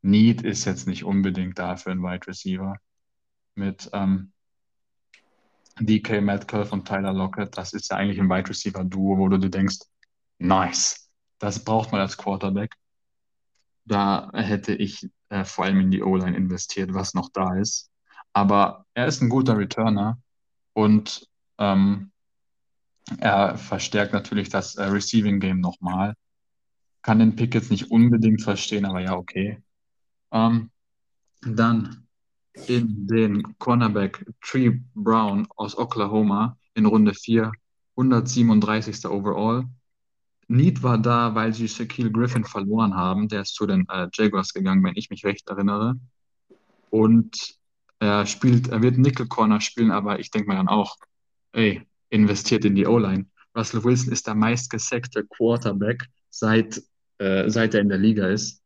[0.01, 2.77] Need ist jetzt nicht unbedingt da für einen Wide Receiver.
[3.55, 4.31] Mit ähm,
[5.81, 9.37] DK Metcalf und Tyler Lockett, das ist ja eigentlich ein Wide Receiver Duo, wo du
[9.37, 9.79] dir denkst,
[10.37, 12.75] nice, das braucht man als Quarterback.
[13.83, 17.88] Da hätte ich äh, vor allem in die O-Line investiert, was noch da ist.
[18.33, 20.19] Aber er ist ein guter Returner
[20.73, 22.11] und ähm,
[23.17, 26.13] er verstärkt natürlich das äh, Receiving Game nochmal.
[27.01, 29.61] Kann den Pick jetzt nicht unbedingt verstehen, aber ja, okay.
[30.31, 30.69] Ähm,
[31.41, 32.07] dann
[32.67, 37.51] in den Cornerback Tree Brown aus Oklahoma in Runde 4,
[37.95, 39.05] 137.
[39.05, 39.65] Overall.
[40.47, 43.27] Need war da, weil sie Shaquille Griffin verloren haben.
[43.27, 45.95] Der ist zu den äh, Jaguars gegangen, wenn ich mich recht erinnere.
[46.89, 47.58] Und
[47.99, 50.95] er spielt, er wird Nickel Corner spielen, aber ich denke mir dann auch,
[51.51, 53.25] ey, investiert in die O-Line.
[53.55, 56.81] Russell Wilson ist der meistgesackte Quarterback seit,
[57.17, 58.61] äh, seit er in der Liga ist.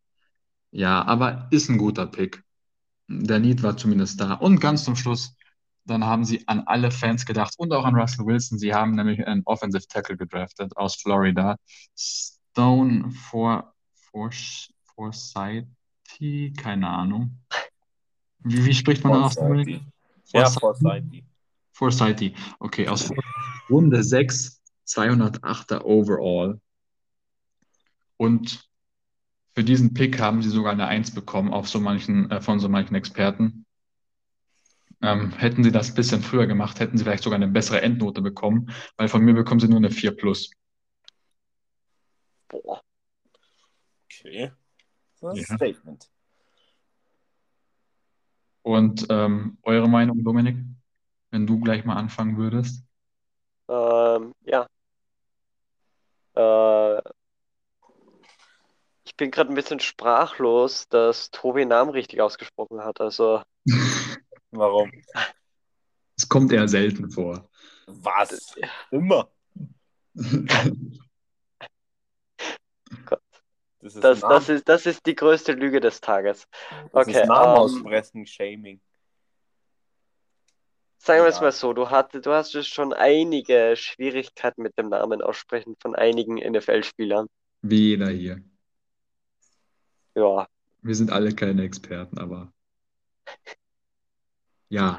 [0.72, 2.44] Ja, aber ist ein guter Pick.
[3.08, 4.34] Der Need war zumindest da.
[4.36, 5.36] Und ganz zum Schluss,
[5.86, 8.58] dann haben sie an alle Fans gedacht und auch an Russell Wilson.
[8.58, 11.58] Sie haben nämlich einen Offensive Tackle gedraftet aus Florida.
[11.96, 14.32] Stone for, for,
[14.96, 15.68] Forsythe,
[16.58, 17.40] keine Ahnung.
[18.44, 19.36] Wie, wie spricht man aus?
[20.34, 21.24] Ja, Forsythe.
[21.72, 22.34] Forsythe.
[22.60, 23.12] Okay, aus
[23.70, 26.60] Runde 6, 208er Overall.
[28.18, 28.70] Und
[29.56, 32.70] für diesen Pick haben sie sogar eine 1 bekommen auf so manchen, äh, von so
[32.70, 33.66] manchen Experten.
[35.02, 38.22] Ähm, hätten sie das ein bisschen früher gemacht, hätten sie vielleicht sogar eine bessere Endnote
[38.22, 40.50] bekommen, weil von mir bekommen sie nur eine 4 plus.
[42.48, 42.82] Boah.
[44.06, 44.52] Okay.
[45.20, 45.58] Das ist ein ja.
[45.58, 46.13] Statement.
[48.64, 50.58] Und ähm, eure Meinung, Dominik,
[51.32, 52.84] wenn du gleich mal anfangen würdest?
[53.68, 54.68] Ähm, ja.
[56.36, 57.02] Äh,
[59.06, 63.00] ich bin gerade ein bisschen sprachlos, dass Tobi Namen richtig ausgesprochen hat.
[63.02, 63.44] Also,
[64.52, 64.92] Warum?
[66.16, 67.50] Es kommt eher selten vor.
[67.88, 68.56] Was?
[68.92, 69.30] Immer.
[73.06, 73.23] Gott.
[73.84, 76.48] Das ist, das, das ist, das ist die größte Lüge des Tages.
[76.94, 78.80] das okay, ist Namen ähm, aussprechen, Shaming.
[81.00, 85.22] Sagen wir es mal so, du, hatte, du hast schon einige Schwierigkeiten mit dem Namen
[85.22, 87.28] aussprechen von einigen NFL-Spielern.
[87.62, 88.42] Wie jeder hier.
[90.16, 90.48] Ja,
[90.82, 92.54] Wir sind alle keine Experten, aber
[94.70, 94.98] ja.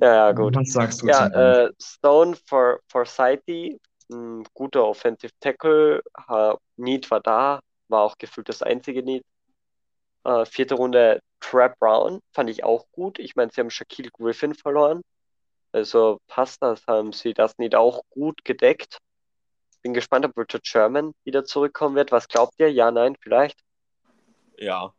[0.00, 0.56] ja, ja, gut.
[0.56, 3.78] Was sagst du Ja, äh, Stone for Forsythe,
[4.10, 6.02] ein guter Offensive Tackle.
[6.76, 9.24] Need war da, war auch gefühlt das einzige Need.
[10.24, 13.18] Äh, vierte Runde Trap Brown, fand ich auch gut.
[13.18, 15.02] Ich meine, sie haben Shaquille Griffin verloren.
[15.72, 18.98] Also passt das, haben sie das Need auch gut gedeckt.
[19.82, 22.12] Bin gespannt, ob Richard Sherman wieder zurückkommen wird.
[22.12, 22.72] Was glaubt ihr?
[22.72, 23.60] Ja, nein, vielleicht?
[24.56, 24.94] Ja.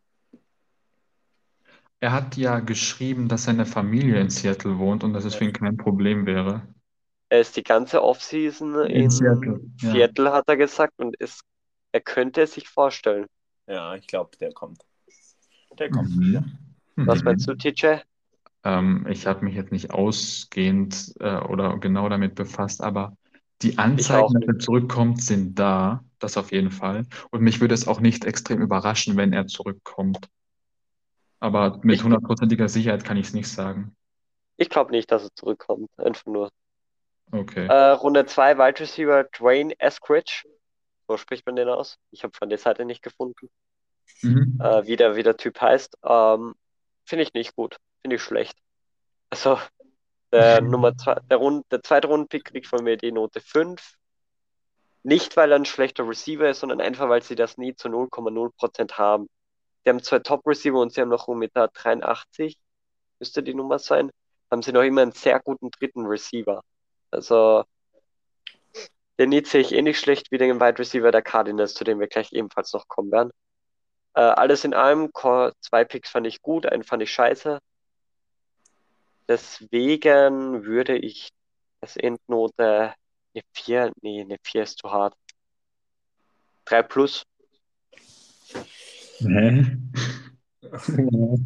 [2.02, 5.54] Er hat ja geschrieben, dass seine Familie in Seattle wohnt und dass es für ihn
[5.54, 6.68] kein Problem wäre.
[7.30, 9.92] Er ist die ganze Offseason in, In Seattle, ja.
[9.92, 11.42] Seattle, hat er gesagt, und ist,
[11.96, 13.26] er könnte es sich vorstellen.
[13.68, 14.84] Ja, ich glaube, der kommt.
[15.80, 16.20] Der kommt Mhm.
[16.20, 16.44] wieder.
[16.98, 17.24] Was Mhm.
[17.24, 18.02] meinst du, TJ?
[18.66, 23.16] Ähm, ich habe mich jetzt nicht ausgehend äh, oder genau damit befasst, aber
[23.62, 26.04] die Anzeichen, dass er zurückkommt, sind da.
[26.20, 27.06] Das auf jeden Fall.
[27.32, 30.20] Und mich würde es auch nicht extrem überraschen, wenn er zurückkommt.
[31.40, 33.96] Aber mit hundertprozentiger Sicherheit kann ich es nicht sagen.
[34.58, 35.90] Ich glaube nicht, dass er zurückkommt.
[35.98, 36.52] Einfach nur.
[37.32, 37.68] Okay.
[37.68, 40.44] Äh, Runde 2, Wide Receiver Dwayne Eskridge.
[41.08, 41.98] So spricht man den aus.
[42.12, 43.50] Ich habe von der Seite nicht gefunden,
[44.22, 44.60] Mhm.
[44.62, 45.98] äh, wie, der, wie der Typ heißt.
[46.04, 46.56] Ähm,
[47.06, 47.78] Finde ich nicht gut.
[48.02, 48.58] Finde ich schlecht.
[49.30, 49.60] Also,
[50.32, 53.96] der Nummer zwei, der, Rund, der zweite Rundenpick kriegt von mir die Note 5.
[55.04, 58.94] Nicht, weil er ein schlechter Receiver ist, sondern einfach, weil sie das nie zu 0,0%
[58.98, 59.30] haben.
[59.84, 62.58] Sie haben zwei Top-Receiver und sie haben noch um mit der 83,
[63.20, 64.12] müsste die Nummer sein,
[64.50, 66.64] haben sie noch immer einen sehr guten dritten Receiver.
[67.12, 67.64] Also,
[69.20, 72.00] den Need sehe ich eh nicht schlecht wie den Wide Receiver der Cardinals, zu dem
[72.00, 73.32] wir gleich ebenfalls noch kommen werden.
[74.14, 77.60] Äh, alles in allem, zwei Picks fand ich gut, einen fand ich scheiße.
[79.28, 81.30] Deswegen würde ich
[81.82, 82.94] das Endnote
[83.34, 85.16] eine 4, nee, eine 4 ist zu hart.
[86.66, 87.24] 3 plus.
[89.20, 89.78] Hä?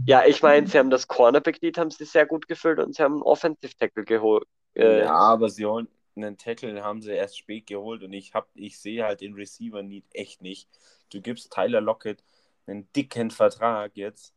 [0.06, 3.16] Ja, ich meine, sie haben das Cornerback-Need haben sie sehr gut gefüllt und sie haben
[3.16, 4.46] einen Offensive Tackle geholt.
[4.76, 5.88] Äh, Ja, aber sie holen
[6.24, 9.84] einen Tackle, haben sie erst spät geholt und ich, hab, ich sehe halt den Receiver
[9.84, 10.70] Need echt nicht.
[11.12, 12.24] Du gibst Tyler Lockett
[12.68, 14.34] einen dicken Vertrag jetzt.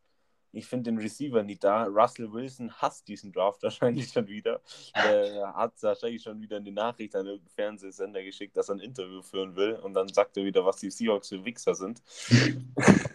[0.55, 1.85] Ich finde den Receiver nicht da.
[1.85, 4.61] Russell Wilson hasst diesen Draft wahrscheinlich schon wieder.
[4.95, 9.23] Der hat wahrscheinlich schon wieder eine Nachricht an irgendeinen Fernsehsender geschickt, dass er ein Interview
[9.23, 12.03] führen will und dann sagt er wieder, was die Seahawks für Wichser sind.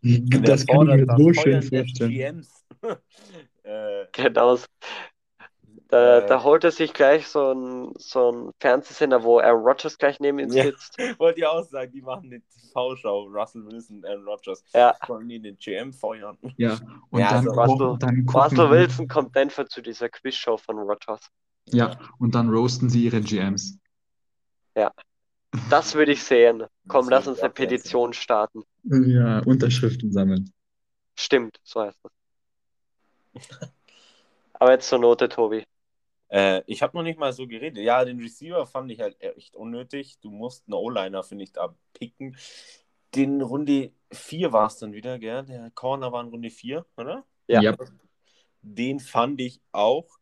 [0.00, 2.10] Das kann ich mir so schön Feuern der vorstellen.
[2.10, 2.64] GMs.
[3.64, 4.58] äh, Genau.
[5.90, 6.26] Da, Äh.
[6.26, 10.38] da holt er sich gleich so ein, so ein Fernsehsender, wo Aaron Rodgers gleich neben
[10.38, 10.64] ihm Ja.
[10.64, 10.98] sitzt.
[11.18, 14.62] Wollte ich auch sagen, die machen eine TV-Show, Russell Wilson, Aaron Rodgers.
[14.74, 16.36] Ja, Wollen die den GM feuern?
[16.58, 16.72] Ja,
[17.10, 21.20] und Ja, dann, also Russell- dann Russell Wilson kommt einfach zu dieser Quizshow von Rodgers.
[21.66, 23.78] ja, und dann roasten sie ihre GMs.
[25.70, 26.64] Das würde ich sehen.
[26.88, 27.48] Komm, lass uns eine.
[27.50, 28.62] Petition starten.
[28.84, 30.52] Ja, Unterschriften sammeln.
[31.18, 32.12] Stimmt, so heißt das.
[34.52, 35.64] Aber jetzt zur Note, Tobi.
[36.28, 37.82] Äh, ich habe noch nicht mal so geredet.
[37.82, 40.18] Ja, den Receiver fand ich halt echt unnötig.
[40.20, 42.36] Du musst einen O-Liner, finde ich, da picken.
[43.14, 45.44] Den Runde 4 war es dann wieder, gell?
[45.44, 47.24] Der Corner war in Runde 4, oder?
[47.46, 47.62] Ja.
[47.62, 47.76] Ja.
[48.60, 50.18] Den fand ich auch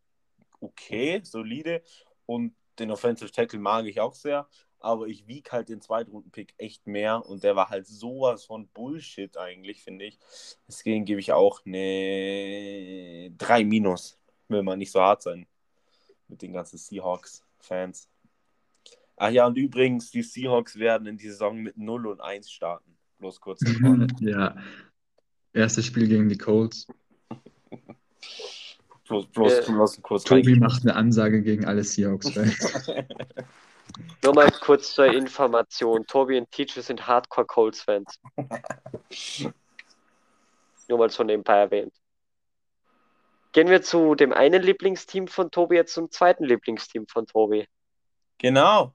[0.61, 1.83] okay, solide.
[2.25, 4.47] Und den Offensive Tackle mag ich auch sehr.
[4.79, 7.25] Aber ich wiege halt den Zweitrunden-Pick echt mehr.
[7.25, 10.19] Und der war halt sowas von Bullshit eigentlich, finde ich.
[10.67, 14.17] Deswegen gebe ich auch eine 3 minus.
[14.47, 15.45] Will man nicht so hart sein
[16.27, 18.09] mit den ganzen Seahawks-Fans.
[19.17, 22.97] Ach ja, und übrigens, die Seahawks werden in die Saison mit 0 und 1 starten.
[23.19, 23.61] Bloß kurz.
[24.19, 24.55] Ja.
[25.53, 26.87] Erstes Spiel gegen die Colts.
[29.07, 32.87] bloß, bloß, Äh, bloß kurz Tobi macht eine Ansage gegen alle Seahawks-Fans.
[34.23, 36.05] Nur mal kurz zur Information.
[36.05, 38.19] Tobi und Teacher sind Hardcore Colts-Fans.
[40.87, 41.93] Nur mal so nebenbei erwähnt.
[43.51, 47.67] Gehen wir zu dem einen Lieblingsteam von Tobi, jetzt zum zweiten Lieblingsteam von Tobi.
[48.37, 48.93] Genau.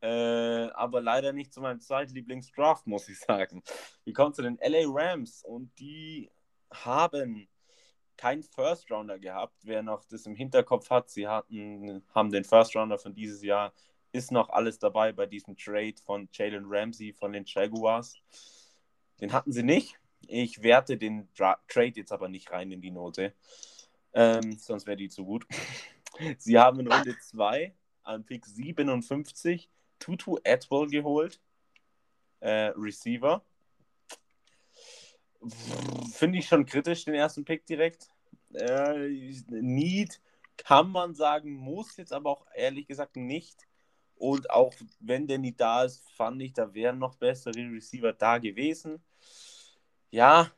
[0.00, 3.62] Äh, aber leider nicht zu meinem zweitlieblingsdraft, muss ich sagen.
[4.04, 6.30] Wir kommen zu den LA Rams und die
[6.70, 7.48] haben
[8.16, 9.56] keinen First Rounder gehabt.
[9.62, 13.72] Wer noch das im Hinterkopf hat, sie hatten, haben den First Rounder von dieses Jahr,
[14.12, 18.16] ist noch alles dabei bei diesem Trade von Jalen Ramsey von den Jaguars.
[19.20, 19.98] Den hatten sie nicht.
[20.28, 23.34] Ich werte den Dra Trade jetzt aber nicht rein in die Note.
[24.12, 25.46] Ähm, sonst wäre die zu gut.
[26.38, 31.40] Sie haben in Runde 2 an Pick 57 Tutu Atwell geholt.
[32.40, 33.44] Äh, Receiver.
[36.12, 38.08] Finde ich schon kritisch, den ersten Pick direkt.
[38.54, 39.08] Äh,
[39.48, 40.20] Need
[40.56, 43.66] kann man sagen, muss jetzt aber auch ehrlich gesagt nicht.
[44.16, 48.38] Und auch wenn der nicht da ist, fand ich, da wären noch bessere Receiver da
[48.38, 49.02] gewesen.
[50.14, 50.52] Ja,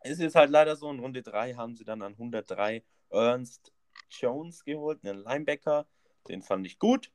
[0.00, 0.90] es ist halt leider so.
[0.90, 3.72] In Runde 3 haben sie dann an 103 Ernst
[4.10, 5.86] Jones geholt, einen Linebacker.
[6.28, 7.10] Den fand ich gut.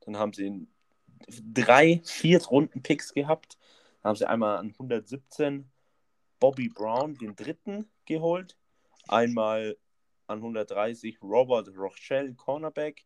[0.00, 0.66] Dann haben sie
[1.52, 3.58] drei Viert-Runden-Picks gehabt.
[4.00, 5.70] Dann haben sie einmal an 117
[6.40, 8.56] Bobby Brown, den dritten, geholt.
[9.08, 9.76] Einmal
[10.26, 13.04] an 130 Robert Rochelle, Cornerback.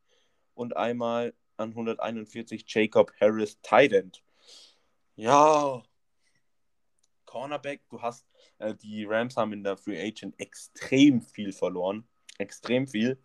[0.55, 4.23] Und einmal an 141 Jacob Harris, Tight End.
[5.17, 5.83] Ja,
[7.33, 8.27] Cornerback, du hast,
[8.59, 12.05] äh, die Rams haben in der Free Agent extrem viel verloren.
[12.39, 13.19] Extrem viel.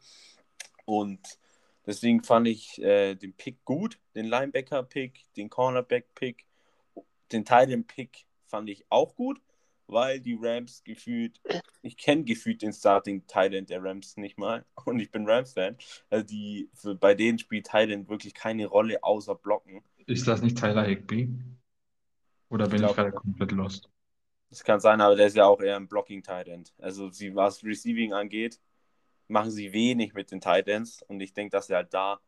[0.85, 1.39] Und
[1.85, 6.45] deswegen fand ich äh, den Pick gut, den Linebacker-Pick, den Cornerback-Pick,
[7.31, 9.41] den Tight End-Pick fand ich auch gut
[9.87, 11.41] weil die Rams gefühlt,
[11.81, 15.77] ich kenne gefühlt den Starting Thailand der Rams nicht mal und ich bin Rams-Fan.
[16.09, 19.81] Also die, für, bei denen spielt Thailand wirklich keine Rolle außer Blocken.
[20.05, 21.33] Ist das nicht Tyler Higby?
[22.49, 23.89] Oder bin ich, ich gerade komplett lost?
[24.49, 27.63] Das kann sein, aber der ist ja auch eher ein Blocking Tight Also sie, was
[27.63, 28.59] Receiving angeht,
[29.27, 30.69] machen sie wenig mit den Tight
[31.07, 32.21] und ich denke, dass sie halt da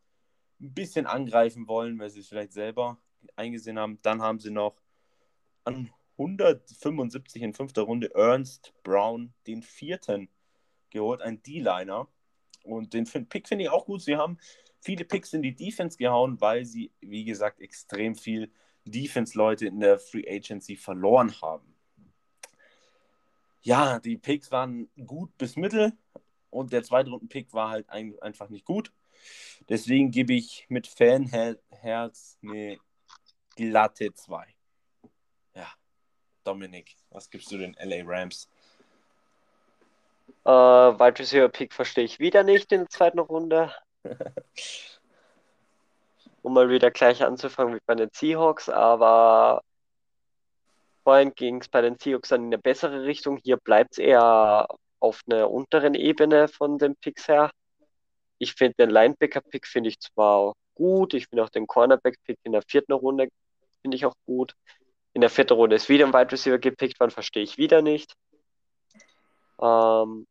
[0.59, 2.97] ein bisschen angreifen wollen, weil sie es vielleicht selber
[3.35, 3.99] eingesehen haben.
[4.01, 4.75] Dann haben sie noch
[5.63, 10.29] an 175 in fünfter Runde Ernst Brown, den vierten,
[10.89, 12.09] geholt, ein D-Liner.
[12.63, 14.01] Und den Pick finde ich auch gut.
[14.01, 14.37] Sie haben
[14.81, 18.51] viele Picks in die Defense gehauen, weil sie, wie gesagt, extrem viel
[18.85, 21.75] Defense-Leute in der Free Agency verloren haben.
[23.61, 25.93] Ja, die Picks waren gut bis mittel
[26.49, 28.91] und der zweite Runden-Pick war halt ein, einfach nicht gut.
[29.67, 32.77] Deswegen gebe ich mit Fanherz eine
[33.55, 34.55] glatte 2.
[36.49, 38.49] Dominik, was gibst du den LA Rams?
[40.45, 43.71] Äh, Wide Receiver Pick verstehe ich wieder nicht in der zweiten Runde.
[46.41, 49.61] um mal wieder gleich anzufangen wie bei den Seahawks, aber
[51.09, 53.39] vorhin ging es bei den Seahawks dann in eine bessere Richtung.
[53.43, 54.67] Hier bleibt es eher
[54.99, 57.49] auf einer unteren Ebene von den Picks her.
[58.37, 62.61] Ich finde den Linebacker-Pick finde ich zwar gut, ich finde auch den Cornerback-Pick in der
[62.61, 63.27] vierten Runde
[63.81, 64.53] finde ich auch gut.
[65.13, 68.13] In der vierten Runde ist wieder ein Wide Receiver gepickt worden, verstehe ich wieder nicht.
[69.59, 70.27] Ähm,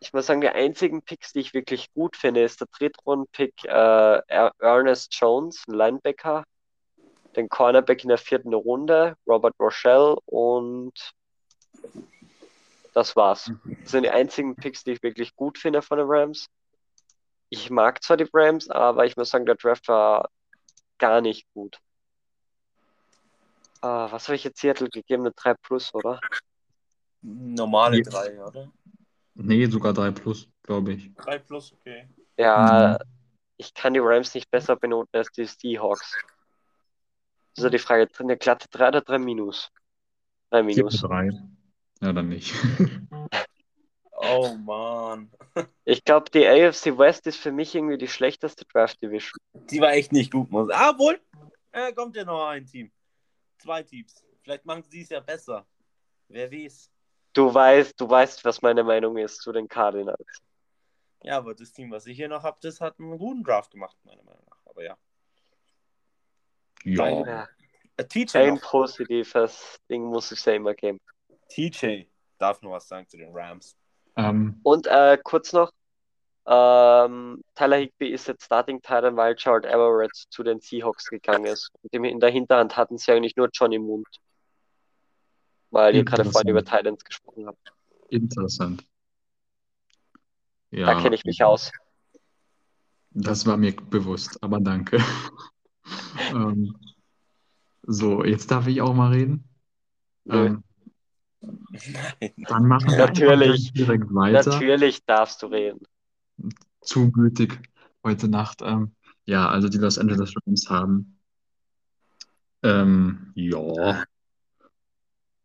[0.00, 4.20] ich muss sagen, die einzigen Picks, die ich wirklich gut finde, ist der Drittrunden-Pick äh,
[4.58, 6.42] Ernest Jones, ein Linebacker,
[7.36, 10.92] den Cornerback in der vierten Runde, Robert Rochelle und
[12.94, 13.50] das war's.
[13.82, 16.46] Das sind die einzigen Picks, die ich wirklich gut finde von den Rams.
[17.48, 20.28] Ich mag zwar die Rams, aber ich muss sagen, der Draft war
[20.98, 21.78] gar nicht gut.
[23.80, 25.24] Ah, was habe ich jetzt Seattle gegeben?
[25.24, 26.20] Eine 3 Plus, oder?
[27.22, 28.02] Normale Nee.
[28.02, 28.70] 3, oder?
[29.34, 31.12] Nee, sogar 3 plus, glaube ich.
[31.14, 32.08] 3 plus, okay.
[32.36, 32.98] Ja,
[33.56, 36.16] ich kann die Rams nicht besser benoten als die Seahawks.
[37.56, 39.70] Also die Frage, eine glatte 3 oder 3 Minus?
[40.50, 41.00] 3 Gib mir Minus.
[41.00, 41.30] 3.
[42.00, 42.54] Ja, dann nicht.
[44.24, 45.30] Oh man.
[45.84, 49.36] Ich glaube, die AFC West ist für mich irgendwie die schlechteste Draft Division.
[49.52, 51.20] Die war echt nicht gut, muss Ah, wohl.
[51.72, 52.92] Äh, kommt ja noch ein Team.
[53.58, 54.24] Zwei Teams.
[54.42, 55.66] Vielleicht machen sie es ja besser.
[56.28, 56.88] Wer weiß.
[57.32, 60.38] Du weißt, du weißt, was meine Meinung ist zu den Cardinals.
[61.24, 63.96] Ja, aber das Team, was ich hier noch habe, das hat einen guten Draft gemacht,
[64.04, 64.58] meiner Meinung nach.
[64.66, 64.96] Aber ja.
[66.84, 67.08] Ja.
[67.26, 67.48] Ja,
[67.96, 68.62] Äh, TJ, ein noch.
[68.62, 70.98] positives Ding muss es ja immer geben.
[71.48, 72.04] TJ
[72.38, 73.76] darf noch was sagen zu den Rams.
[74.16, 75.70] Ähm, Und äh, kurz noch,
[76.46, 81.70] ähm, Tyler Higby ist jetzt Starting Titan, weil Gerald Everett zu den Seahawks gegangen ist.
[81.82, 84.08] Und in der Hinterhand hatten sie eigentlich nur Johnny Mund.
[85.70, 86.64] Weil ihr gerade vorhin über.
[86.64, 87.72] Titans gesprochen habt.
[88.10, 88.84] interessant.
[90.70, 91.70] Da Ja, kenne ich mich aus.
[93.10, 94.98] das war mir bewusst, aber danke.
[96.32, 96.76] Ähm,
[97.82, 99.44] so, jetzt darf ich auch mal reden.
[100.28, 100.62] Ähm,
[101.40, 102.32] Nein.
[102.48, 103.72] dann machen wir Natürlich.
[103.72, 104.50] direkt weiter.
[104.50, 105.80] Natürlich darfst du reden.
[106.80, 107.58] Zu gütig
[108.04, 108.62] heute Nacht.
[108.62, 111.18] Ähm, ja, also die Los Angeles Rams haben
[112.62, 114.04] ähm, ja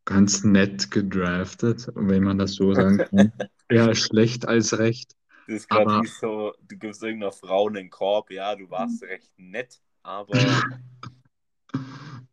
[0.06, 3.34] ganz nett gedraftet, wenn man das so sagen kann.
[3.70, 5.16] Eher schlecht als recht.
[5.48, 9.82] Das ist gerade so, du gibst irgendeiner Frau einen Korb, ja, du warst recht nett,
[10.08, 10.38] aber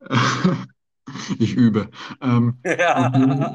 [1.38, 1.90] Ich übe.
[2.20, 3.54] Ähm, ja.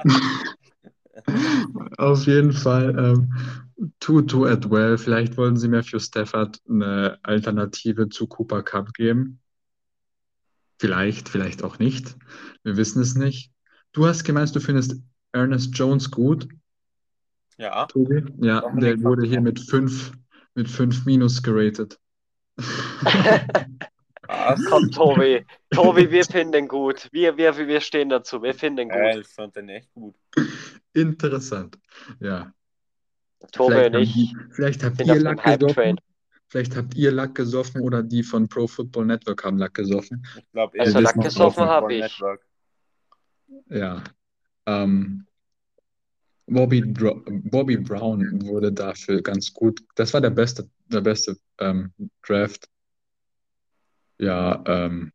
[1.98, 3.34] auf jeden Fall, ähm,
[4.00, 9.40] Tutu Atwell, vielleicht wollen sie Matthew Stafford eine Alternative zu Cooper Cup geben.
[10.80, 12.16] Vielleicht, vielleicht auch nicht.
[12.64, 13.52] Wir wissen es nicht.
[13.94, 14.96] Du hast gemeint, du findest
[15.32, 16.48] Ernest Jones gut,
[17.58, 18.24] ja, Tobi?
[18.38, 20.14] Ja, der wurde hier mit fünf,
[20.56, 22.00] mit fünf Minus geratet.
[24.30, 24.66] Was?
[24.66, 25.46] Komm, Tobi.
[25.72, 27.10] Tobi, wir finden den gut.
[27.12, 28.42] Wir, wir, wir stehen dazu.
[28.42, 29.22] Wir finden den Ja, gut.
[29.22, 30.16] ich fand den echt gut.
[30.94, 31.78] Interessant.
[32.20, 32.54] Ja.
[33.52, 36.00] Tobi Vielleicht und haben ich die, vielleicht habt ihr Lack gesoffen.
[36.48, 40.26] Vielleicht habt ihr Lack gesoffen oder die von Pro Football Network haben Lack gesoffen.
[40.36, 42.22] Ich glaube, Also wir Lack gesoffen habe ich.
[43.70, 44.04] Ja.
[44.66, 45.26] Ähm,
[46.48, 49.82] Bobby, Dro Bobby Brown wurde dafür ganz gut.
[49.96, 51.94] Das war der beste, der beste ähm,
[52.26, 52.68] Draft.
[54.20, 55.12] Ja, ähm,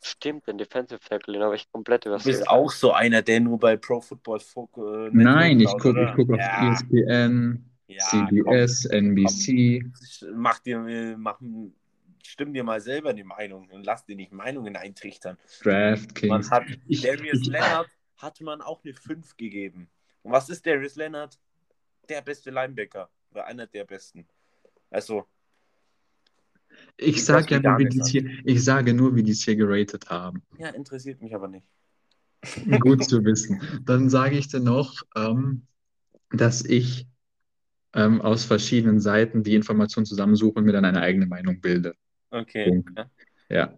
[0.00, 2.46] Stimmt, den Defensive Tackle, den habe ich komplett Du bist übersehen.
[2.48, 6.38] auch so einer, der nur bei Pro Football Fo- äh, nein, ich gucke guck auf
[6.38, 9.80] ja, ESPN, ja, CBS, NBC.
[9.80, 11.40] komm, mach dir, mach,
[12.22, 15.38] stimm dir mal selber die Meinung und lass dir nicht Meinungen eintrichtern.
[15.62, 16.50] DraftKings.
[16.50, 16.64] Man hat
[17.02, 17.88] Darius Leonard
[18.18, 19.88] hat man auch eine 5 gegeben.
[20.22, 21.38] Und was ist Darius Leonard?
[22.10, 24.26] Der beste Linebacker oder einer der besten.
[24.90, 25.26] Also,
[26.96, 30.10] Ich sage ja nur, wie die's hier, ich sage nur, wie die es hier geratet
[30.10, 30.42] haben.
[30.58, 31.66] ja, interessiert mich aber nicht.
[32.80, 33.60] Gut zu wissen.
[33.84, 35.62] Dann sage ich dir noch, ähm,
[36.30, 37.06] dass ich
[37.94, 41.94] ähm, aus verschiedenen Seiten die Informationen zusammensuche und mir dann eine eigene Meinung bilde.
[42.30, 42.68] Okay.
[42.68, 42.90] Punkt.
[42.96, 43.10] Ja.
[43.50, 43.74] Ja.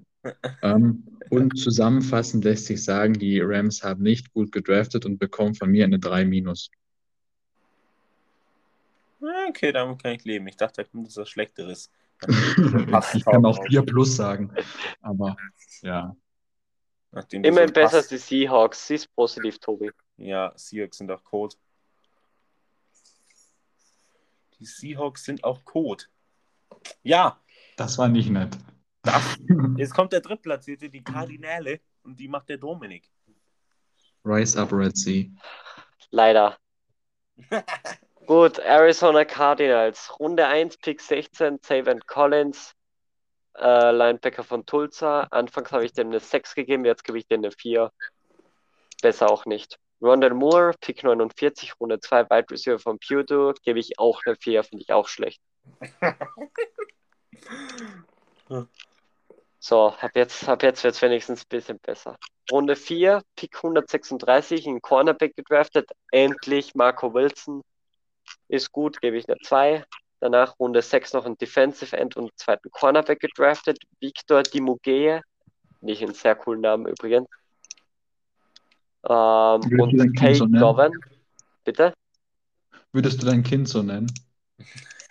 [0.63, 5.71] Ähm, und zusammenfassend lässt sich sagen, die Rams haben nicht gut gedraftet und bekommen von
[5.71, 6.71] mir eine 3 minus.
[9.49, 10.47] Okay, damit kann ich leben.
[10.47, 11.91] Ich dachte, da kommt etwas Schlechteres.
[13.15, 14.53] Ich kann auch 4 plus sagen.
[15.01, 15.37] Aber
[15.83, 16.17] ja.
[17.13, 18.87] Nachdem Immerhin so besser als die Seahawks.
[18.87, 19.91] Sie ist positiv, Tobi.
[20.17, 21.55] Ja, Seahawks sind auch Code.
[24.59, 26.05] Die Seahawks sind auch Code.
[27.03, 27.41] Ja,
[27.77, 28.57] Das war nicht nett.
[29.03, 29.39] das,
[29.77, 33.11] jetzt kommt der Drittplatzierte, die Kardinäle, und die macht der Dominik.
[34.25, 35.27] Rise up Red Sea.
[36.11, 36.57] Leider.
[38.27, 40.13] Gut, Arizona Cardinals.
[40.19, 42.73] Runde 1, Pick 16, Savan Collins,
[43.57, 45.29] äh, Linebacker von Tulsa.
[45.31, 47.93] Anfangs habe ich dem eine 6 gegeben, jetzt gebe ich dem eine 4.
[49.01, 49.79] Besser auch nicht.
[50.03, 54.65] Rondell Moore, Pick 49, Runde 2, Wide Receiver von Purdue, gebe ich auch eine 4,
[54.65, 55.41] finde ich auch schlecht.
[59.59, 62.17] So, ab jetzt, ab jetzt wird es wenigstens ein bisschen besser.
[62.53, 65.91] Runde 4, Pick 136, ein Cornerback gedraftet.
[66.13, 67.63] Endlich Marco Wilson.
[68.49, 69.85] Ist gut, gebe ich eine 2.
[70.21, 73.79] Danach Runde 6 noch ein Defensive End und einen zweiten Cornerback gedraftet.
[74.01, 75.21] Victor Dimugeye.
[75.81, 77.29] Nicht einen sehr coolen Namen übrigens.
[79.09, 80.47] Ähm, und Kind Tate so?
[80.47, 80.93] Govan.
[81.65, 81.93] Bitte?
[82.93, 84.11] Würdest du dein Kind so nennen?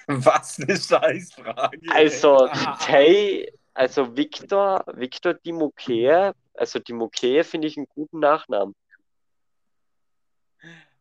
[0.08, 1.80] Was eine Scheißfrage.
[1.92, 2.48] Also,
[2.80, 8.76] Tay, also Victor, Victor Dimukeye, also Dimukeye finde ich einen guten Nachnamen.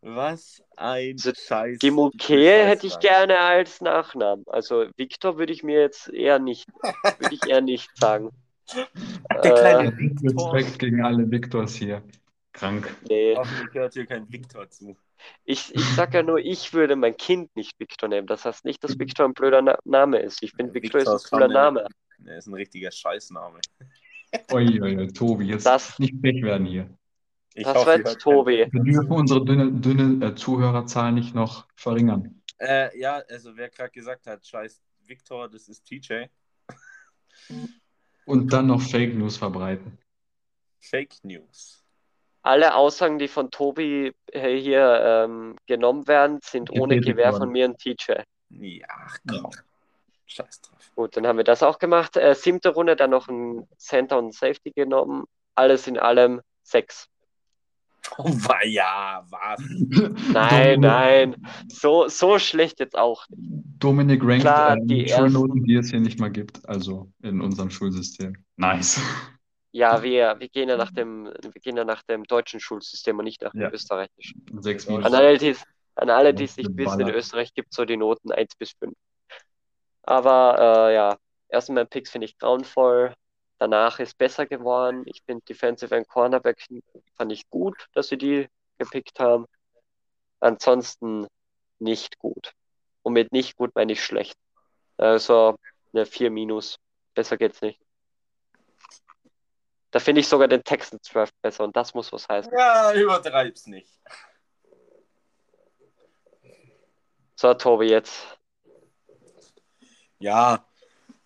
[0.06, 1.78] Was ein Also, Scheiß.
[1.78, 4.44] Dimukeye hätte ich gerne als Nachnamen.
[4.48, 6.68] Also Victor würde ich mir jetzt eher nicht,
[7.18, 8.28] würde ich eher nicht sagen.
[8.74, 10.52] Der kleine Äh, Victor.
[10.54, 12.02] Respekt gegen alle Victors hier.
[12.52, 12.94] Krank.
[13.08, 14.94] Nee, Hoffentlich gehört hier kein Victor zu.
[15.44, 18.26] ich, ich sag ja nur, ich würde mein Kind nicht Victor nehmen.
[18.26, 20.42] Das heißt nicht, dass Victor ein blöder Na Name ist.
[20.42, 21.48] Ich finde, Victor ist ein Victor cooler.
[21.48, 21.86] Name.
[22.18, 23.58] Der ist ein richtiger Scheißname.
[24.52, 26.88] Oi, oi, oi, Tobi, jetzt Das- nicht frech werden hier.
[27.54, 28.66] Ich Das hoffe, war jetzt Tobi.
[28.70, 32.42] Wir dürfen unsere dünne, dünne äh, Zuhörerzahl nicht noch verringern.
[32.58, 36.24] Äh, ja, also wer gerade gesagt hat, scheiß Victor, das ist TJ.
[38.26, 39.98] Und dann noch Fake News verbreiten.
[40.80, 41.84] Fake News.
[42.42, 47.42] Alle Aussagen, die von Tobi äh, hier ähm, genommen werden, sind ohne Getätigt Gewähr worden.
[47.42, 48.12] von mir und TJ.
[48.50, 49.50] Ja, ach komm.
[50.26, 50.92] Scheiß drauf.
[50.94, 52.16] Gut, dann haben wir das auch gemacht.
[52.16, 55.24] Äh, siebte Runde, dann noch ein Center und ein Safety genommen.
[55.54, 57.08] Alles in allem sechs.
[58.18, 58.30] Oh,
[58.64, 59.60] ja, was?
[60.32, 61.36] Nein, Dominik, nein,
[61.68, 63.64] so, so schlecht jetzt auch nicht.
[63.78, 67.70] Dominik rankt Klar, äh, die Schulnoten, die es hier nicht mal gibt, also in unserem
[67.70, 68.36] Schulsystem.
[68.56, 69.00] Nice.
[69.72, 73.24] Ja, wir, wir gehen ja nach dem, wir gehen ja nach dem deutschen Schulsystem und
[73.24, 73.70] nicht nach dem Ja.
[73.70, 74.44] österreichischen.
[74.60, 75.64] Sechs An alle, die es
[75.96, 78.72] an alle, die es nicht wissen, in Österreich gibt es so die Noten 1 bis
[78.72, 78.94] 5.
[80.02, 81.16] Aber äh, ja,
[81.48, 83.14] erstmal Picks finde ich grauenvoll.
[83.58, 85.02] Danach ist besser geworden.
[85.06, 86.66] Ich finde Defensive and Cornerback
[87.16, 88.48] fand ich gut, dass sie die
[88.78, 89.46] gepickt haben.
[90.40, 91.26] Ansonsten
[91.78, 92.52] nicht gut.
[93.02, 94.36] Und mit nicht gut meine ich schlecht.
[94.96, 95.56] Also
[95.92, 96.78] eine 4 minus.
[97.14, 97.80] Besser geht's nicht.
[99.90, 102.52] Da finde ich sogar den Texans Draft besser und das muss was heißen.
[102.52, 103.88] Ja, übertreib's nicht.
[107.36, 108.38] So, Tobi, jetzt.
[110.18, 110.66] Ja,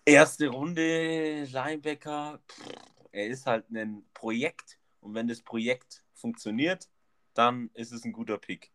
[0.09, 2.39] erste Runde Linebacker.
[2.47, 2.69] Pff,
[3.11, 6.89] er ist halt ein Projekt und wenn das Projekt funktioniert,
[7.33, 8.71] dann ist es ein guter Pick.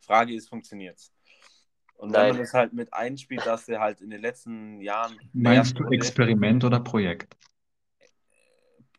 [0.00, 1.12] Frage ist, funktioniert's?
[1.96, 2.30] Und wenn Nein.
[2.30, 6.64] man das halt mit einspielt, dass er halt in den letzten Jahren Meinst du Experiment
[6.64, 7.36] oder Projekt?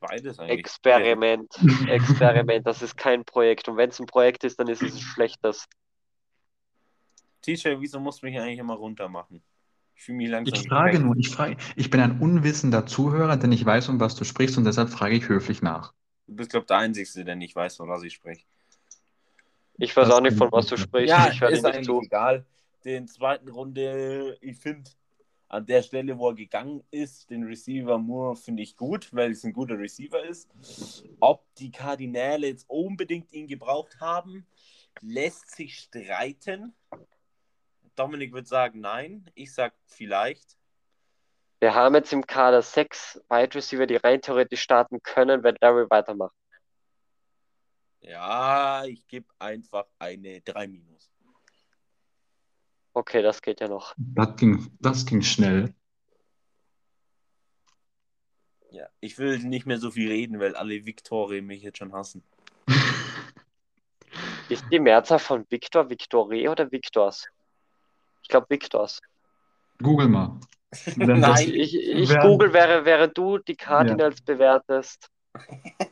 [0.02, 0.60] beides eigentlich.
[0.60, 1.54] Experiment.
[1.88, 3.70] Experiment, das ist kein Projekt.
[3.70, 5.70] Und wenn es ein Projekt ist, dann ist es ein schlechtes.
[7.42, 9.42] TJ, wieso musst du mich eigentlich immer runter machen?
[9.96, 10.54] Ich fühle mich langsam.
[10.54, 14.16] Ich frage nur, ich frage, ich bin ein unwissender Zuhörer, denn ich weiß, um was
[14.16, 15.94] du sprichst und deshalb frage ich höflich nach.
[16.28, 18.46] Du bist, glaube ich, der Einzige, der nicht weiß, von was ich spreche.
[19.78, 21.10] Ich weiß Das auch nicht, von was du ich sprichst.
[21.10, 22.02] Ja, ich höre ist nicht eigentlich zu.
[22.02, 22.46] egal.
[22.86, 24.90] Den zweiten Runde, ich finde,
[25.50, 29.44] an der Stelle, wo er gegangen ist, den Receiver Moore finde ich gut, weil es
[29.44, 30.50] ein guter Receiver ist.
[31.20, 34.46] Ob die Kardinäle jetzt unbedingt ihn gebraucht haben,
[35.02, 36.74] lässt sich streiten.
[37.96, 39.30] Dominik wird sagen, nein.
[39.36, 40.58] Ich sag vielleicht.
[41.60, 45.88] Wir haben jetzt im Kader sechs Wide Receiver, die rein theoretisch starten können, wenn Larry
[45.90, 46.34] weitermacht.
[48.02, 51.12] Ja, ich gebe einfach eine 3 minus.
[52.94, 53.94] Okay, das geht ja noch.
[53.98, 55.74] Das ging, das ging schnell.
[58.72, 62.24] Ja, ich will nicht mehr so viel reden, weil alle Victorie mich jetzt schon hassen.
[64.50, 67.28] Ist die Mehrzahl von Victor Victore oder Victors?
[68.32, 69.02] Ich glaube Victors.
[69.84, 70.40] Google mal.
[70.96, 71.20] Nein.
[71.22, 75.10] das, Ich, ich Wer- google, während, während du die Cardinals bewertest,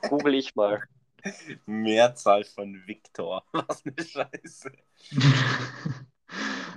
[0.07, 0.81] google ich mal.
[1.65, 3.43] Mehrzahl von Victor.
[3.51, 4.71] Was eine Scheiße.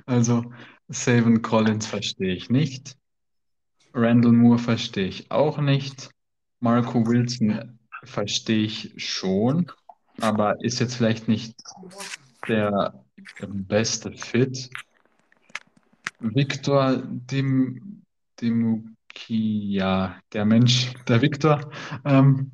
[0.04, 0.52] also,
[0.88, 2.96] Savin Collins verstehe ich nicht.
[3.94, 6.10] Randall Moore verstehe ich auch nicht.
[6.58, 9.70] Marco Wilson verstehe ich schon,
[10.20, 11.54] aber ist jetzt vielleicht nicht
[12.48, 13.04] der
[13.46, 14.68] beste Fit.
[16.22, 18.02] Victor Dim,
[18.40, 21.70] Dimukia, der Mensch, der Victor,
[22.04, 22.52] ähm.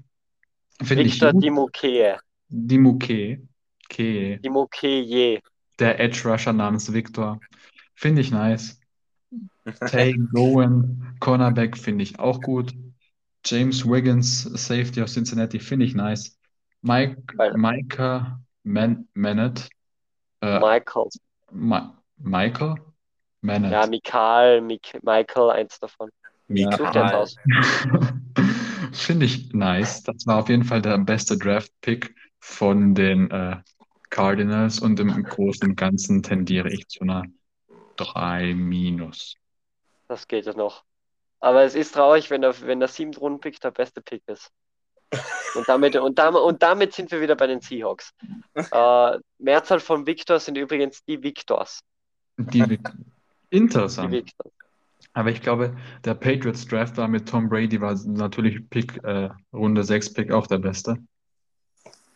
[0.81, 2.19] Dimokeye.
[2.49, 3.43] Dimuke,
[3.89, 5.41] Ke, Dimokeye.
[5.79, 7.41] der Edge Rusher namens Victor,
[7.95, 8.81] finde ich nice.
[9.81, 12.73] Tay Gowan, Cornerback, finde ich auch gut.
[13.45, 16.39] James Wiggins, Safety aus Cincinnati, finde ich nice.
[16.81, 17.23] Mike.
[17.55, 19.69] Micah Man Manet,
[20.41, 21.09] äh, Michael.
[21.53, 22.77] Ma Michael
[23.41, 23.73] Manet.
[23.73, 26.11] Ja, Mikael, Mik Michael, eins davon.
[26.51, 27.37] Aus.
[28.93, 30.03] Finde ich nice.
[30.03, 33.57] Das war auf jeden Fall der beste Draft-Pick von den äh,
[34.11, 37.25] Cardinals und im Großen und Ganzen tendiere ich zu einer
[37.97, 39.35] 3 minus.
[40.09, 40.85] Das geht ja noch.
[41.41, 44.51] Aber es ist traurig, wenn der, wenn der siebte Rundenpick der beste Pick ist.
[45.55, 48.13] Und damit, und, damit, und damit sind wir wieder bei den Seahawks.
[48.73, 51.81] Äh, Mehrzahl von Victors sind übrigens die Victors.
[52.39, 52.81] Die,
[53.51, 54.33] Interessant.
[55.15, 59.83] Aber ich glaube, der Patriots Draft war mit Tom Brady war natürlich Pick, äh, Runde
[59.83, 60.99] 6 Pick auch der beste.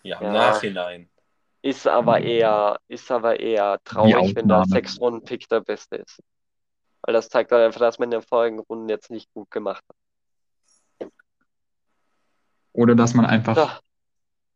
[0.03, 0.33] Ja, im Ja.
[0.33, 1.09] Nachhinein.
[1.63, 4.67] Ist aber eher, ist aber eher traurig, wenn der Ausnahme.
[4.67, 6.21] sechs Runden Pick der beste ist.
[7.03, 9.85] Weil das zeigt dann einfach, dass man in den vorigen Runden jetzt nicht gut gemacht
[9.89, 11.09] hat.
[12.73, 13.69] Oder dass man einfach So,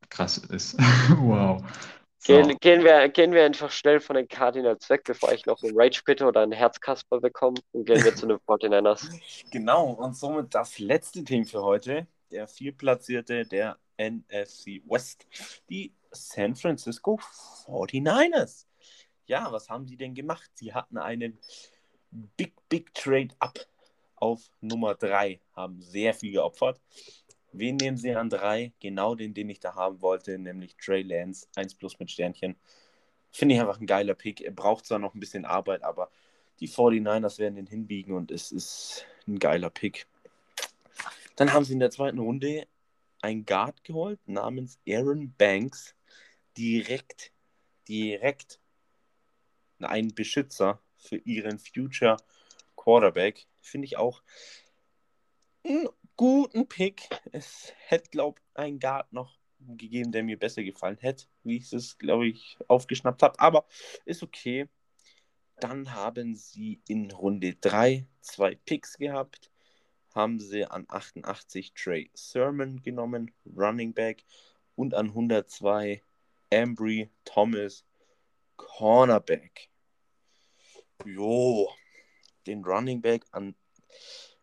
[0.08, 0.78] krass ist.
[1.18, 1.62] Wow.
[2.26, 5.78] Gehen, gehen wir, gehen wir einfach schnell von den Cardinals weg, bevor ich noch einen
[5.78, 9.08] Rage Quitter oder einen Herzkasper bekomme und gehen wir zu den 49ers.
[9.50, 12.06] Genau, und somit das letzte Team für heute.
[12.30, 15.26] Der vierplatzierte der NFC West.
[15.70, 17.20] Die San Francisco
[17.66, 18.66] 49ers.
[19.26, 20.50] Ja, was haben sie denn gemacht?
[20.54, 21.38] Sie hatten einen
[22.10, 23.58] Big, Big Trade Up
[24.16, 26.80] auf Nummer 3, haben sehr viel geopfert.
[27.58, 28.72] Wen nehmen sie an 3?
[28.80, 32.56] Genau den, den ich da haben wollte, nämlich Trey Lance, 1 plus mit Sternchen.
[33.30, 34.42] Finde ich einfach ein geiler Pick.
[34.42, 36.10] Er braucht zwar noch ein bisschen Arbeit, aber
[36.60, 40.06] die 49ers werden den hinbiegen und es ist ein geiler Pick.
[41.36, 42.66] Dann haben sie in der zweiten Runde
[43.22, 45.94] einen Guard geholt namens Aaron Banks.
[46.58, 47.32] Direkt,
[47.88, 48.60] direkt
[49.80, 52.18] einen Beschützer für ihren Future
[52.76, 53.46] Quarterback.
[53.60, 54.22] Finde ich auch
[55.64, 57.08] einen guten Pick.
[57.32, 61.72] Es hätte, glaube ich, einen Guard noch gegeben, der mir besser gefallen hätte, wie ich
[61.72, 63.38] es, glaube ich, aufgeschnappt habe.
[63.38, 63.66] Aber
[64.04, 64.68] ist okay.
[65.58, 69.50] Dann haben sie in Runde 3 zwei Picks gehabt,
[70.14, 74.24] haben sie an 88 Trey Sermon genommen, Running Back,
[74.74, 76.02] und an 102
[76.52, 77.84] Ambry Thomas,
[78.56, 79.70] Cornerback.
[81.04, 81.70] Jo,
[82.46, 83.54] den Running Back an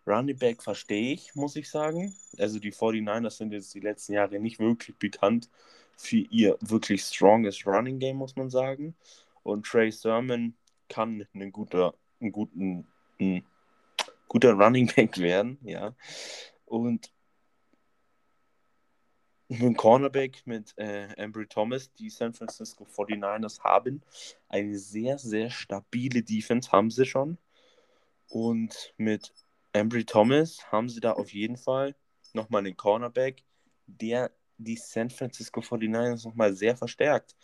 [0.05, 2.13] Running Back verstehe ich, muss ich sagen.
[2.37, 5.49] Also die 49ers sind jetzt die letzten Jahre nicht wirklich bekannt
[5.95, 8.95] für ihr wirklich strongest Running Game, muss man sagen.
[9.43, 10.55] Und Trey Sermon
[10.89, 12.87] kann ein guter, ein guten,
[13.19, 13.45] ein
[14.27, 15.95] guter Running Back werden, ja.
[16.65, 17.11] Und
[19.49, 24.01] ein Cornerback mit äh, Ambry Thomas, die San Francisco 49ers haben.
[24.49, 27.37] Eine sehr, sehr stabile Defense haben sie schon.
[28.29, 29.31] Und mit
[29.73, 31.95] Ambry Thomas haben sie da auf jeden Fall
[32.33, 33.43] nochmal einen Cornerback,
[33.87, 37.35] der die San Francisco 49ers nochmal sehr verstärkt.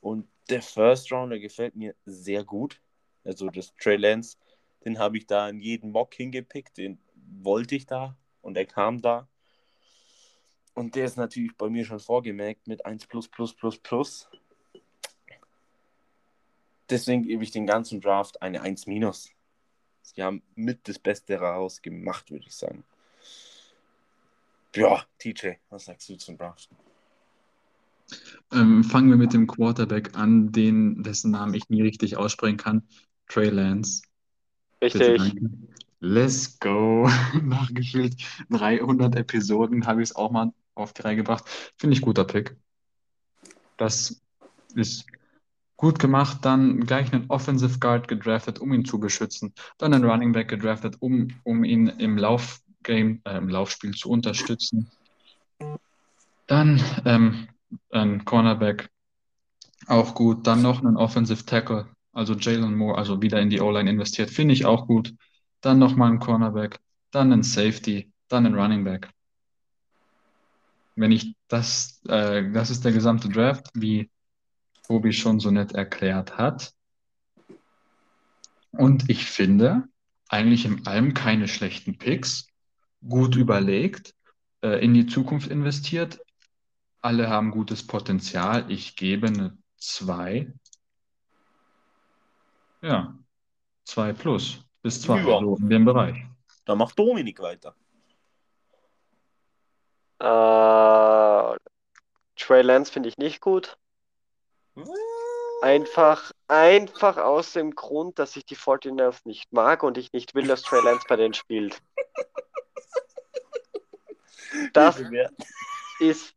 [0.00, 2.80] Und der First Rounder gefällt mir sehr gut.
[3.24, 4.38] Also das Trey Lance,
[4.84, 9.02] den habe ich da in jeden Mock hingepickt, den wollte ich da und er kam
[9.02, 9.28] da.
[10.74, 14.28] Und der ist natürlich bei mir schon vorgemerkt mit 1 plus plus plus plus.
[16.88, 19.30] Deswegen gebe ich den ganzen Draft eine 1 minus.
[20.14, 22.84] Sie haben mit das Beste rausgemacht, würde ich sagen.
[24.74, 26.68] Ja, TJ, was sagst du zum Draft?
[28.52, 32.86] Ähm, fangen wir mit dem Quarterback an, den, dessen Namen ich nie richtig aussprechen kann.
[33.26, 34.02] Trey Lance.
[34.80, 35.34] Richtig.
[35.98, 37.10] Let's go.
[37.42, 38.14] Nach gefühlt
[38.50, 41.44] 300 Episoden habe ich es auch mal auf die Reihe gebracht.
[41.76, 42.56] Finde ich guter Pick.
[43.76, 44.22] Das
[44.76, 45.06] ist
[45.76, 46.38] gut gemacht.
[46.42, 49.52] Dann gleich einen Offensive Guard gedraftet, um ihn zu beschützen.
[49.78, 54.90] Dann einen Running Back gedraftet, um, um ihn im Laufgame, äh, im Laufspiel zu unterstützen.
[56.46, 57.48] Dann ähm,
[57.90, 58.88] ein Cornerback,
[59.86, 60.46] auch gut.
[60.46, 64.54] Dann noch einen Offensive Tackle, also Jalen Moore, also wieder in die O-Line investiert, finde
[64.54, 65.14] ich auch gut.
[65.60, 66.78] Dann nochmal ein Cornerback,
[67.10, 69.10] dann ein Safety, dann ein Running Back.
[70.94, 74.08] Wenn ich das, äh, das ist der gesamte Draft, wie
[74.86, 76.72] Tobi schon so nett erklärt hat.
[78.70, 79.84] Und ich finde,
[80.28, 82.48] eigentlich in allem keine schlechten Picks,
[83.06, 84.14] gut überlegt,
[84.62, 86.20] äh, in die Zukunft investiert.
[87.00, 88.70] Alle haben gutes Potenzial.
[88.70, 90.52] Ich gebe eine 2.
[92.82, 93.14] Ja,
[93.84, 95.40] 2 plus bis 2, Ja.
[95.40, 96.16] so in dem Bereich.
[96.64, 97.74] Dann macht Dominik weiter.
[100.18, 101.56] Äh,
[102.36, 103.78] Trey Lance finde ich nicht gut.
[105.62, 110.46] Einfach, einfach aus dem Grund, dass ich die 49ers nicht mag und ich nicht will,
[110.46, 111.80] dass Trey Lance bei denen spielt.
[114.72, 115.00] Das
[115.98, 116.34] ist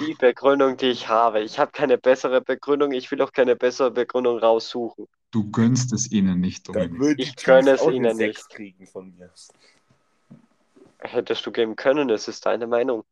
[0.00, 1.40] die Begründung, die ich habe.
[1.40, 2.92] Ich habe keine bessere Begründung.
[2.92, 5.06] Ich will auch keine bessere Begründung raussuchen.
[5.32, 7.00] Du gönnst es ihnen nicht, Dominik.
[7.00, 8.48] würde Ich gönne es ihnen 6 nicht.
[8.50, 9.30] kriegen von mir.
[10.98, 13.02] Hättest du geben können, es ist deine Meinung.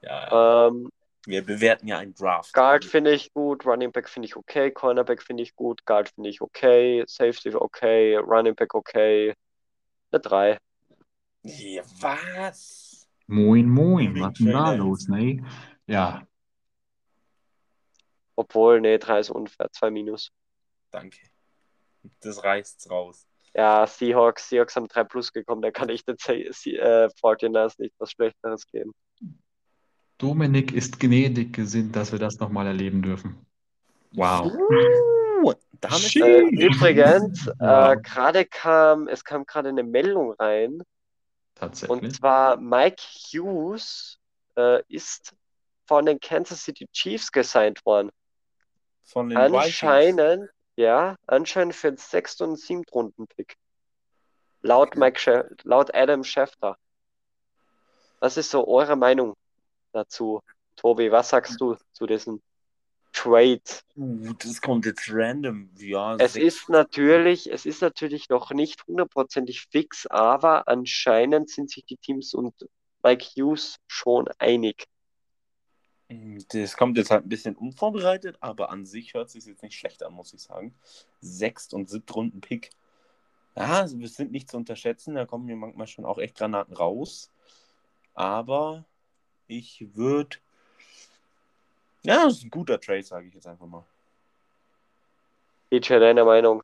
[0.00, 0.90] Ja, Ähm,
[1.26, 2.52] wir bewerten ja einen Draft.
[2.52, 6.30] Guard finde ich gut, Running Back finde ich okay, Cornerback finde ich gut, Guard finde
[6.30, 9.34] ich okay, Safety okay, Running Back okay.
[10.10, 10.58] Eine 3.
[11.44, 13.08] Ja, was?
[13.26, 15.44] Moin, moin, was ist denn da los, ne?
[15.86, 16.26] Ja,
[18.34, 20.30] Obwohl, nee, 3 ist unfair, 2 minus.
[20.90, 21.18] Danke.
[22.20, 23.26] Das reißt's raus.
[23.54, 27.94] Ja, Seahawks, Seahawks haben 3 plus gekommen, da kann ich den Se- äh, 49ers nicht
[27.98, 28.92] was Schlechteres geben.
[30.22, 33.44] Dominik ist gnädig gesinnt, dass wir das nochmal erleben dürfen.
[34.12, 34.52] Wow.
[35.42, 36.14] Uh, damit.
[36.14, 37.94] Äh, übrigens, Wow.
[37.94, 40.84] äh, gerade kam, es kam gerade eine Meldung rein, und
[41.54, 42.14] Tatsächlich.
[42.14, 44.18] zwar Mike Hughes
[44.56, 45.34] äh, ist
[45.86, 48.10] von den Kansas City Chiefs gesigned worden.
[49.04, 49.64] von den Vikings.
[49.64, 53.56] Anscheinend, ja, anscheinend für den sechsten und siebten Runden-Pick.
[54.60, 54.96] Laut.
[54.96, 56.76] Mike Schä laut Adam Schefter.
[58.20, 59.34] Was ist so eure Meinung
[59.92, 60.40] dazu?
[60.76, 62.40] Tobi, was sagst du zu diesem
[63.12, 63.60] Trade?
[63.94, 65.70] Uh, das kommt jetzt random.
[65.78, 71.84] Ja, Es ist natürlich, es ist natürlich noch nicht hundertprozentig fix, aber anscheinend sind sich
[71.84, 72.54] die Teams und
[73.02, 74.86] Mike Hughes schon einig.
[76.48, 80.02] Das kommt jetzt halt ein bisschen unvorbereitet, aber an sich hört sich jetzt nicht schlecht
[80.02, 80.74] an, muss ich sagen.
[81.20, 82.70] Sechst- und Siebtrunden-Pick.
[83.56, 86.74] Ja, also wir sind nicht zu unterschätzen, da kommen mir manchmal schon auch echt Granaten
[86.74, 87.30] raus.
[88.14, 88.84] Aber
[89.46, 90.36] ich würde.
[92.02, 93.84] Ja, das ist ein guter Trade, sage ich jetzt einfach mal.
[95.70, 96.62] DJ, deine Meinung?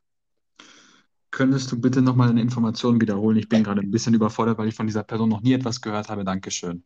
[1.31, 3.37] Könntest du bitte nochmal eine Information wiederholen?
[3.37, 6.09] Ich bin gerade ein bisschen überfordert, weil ich von dieser Person noch nie etwas gehört
[6.09, 6.23] habe.
[6.23, 6.83] Dankeschön.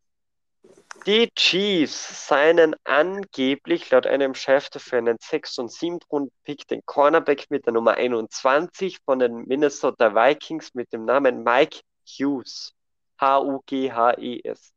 [1.05, 7.65] Die Chiefs seien angeblich laut einem Chef für einen 6- und 7-Runden-Pick den Cornerback mit
[7.65, 12.73] der Nummer 21 von den Minnesota Vikings mit dem Namen Mike Hughes.
[13.19, 14.72] H-U-G-H-E-S.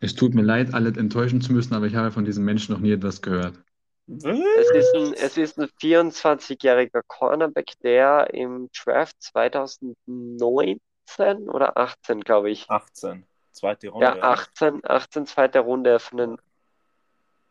[0.00, 2.80] Es tut mir leid, alle enttäuschen zu müssen, aber ich habe von diesem Menschen noch
[2.80, 3.58] nie etwas gehört.
[4.08, 10.78] Es ist ein, es ist ein 24-jähriger Cornerback, der im Draft 2019
[11.48, 12.70] oder 18, glaube ich.
[12.70, 13.24] 18.
[13.50, 14.06] Zweite Runde.
[14.06, 16.36] Ja, 18, 18, zweite Runde von den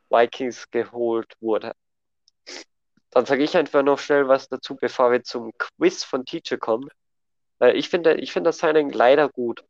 [0.10, 1.74] Vikings geholt wurde.
[3.10, 6.90] Dann sage ich einfach noch schnell was dazu, bevor wir zum Quiz von Teacher kommen.
[7.60, 9.66] Äh, Ich finde, ich finde das Signing leider gut.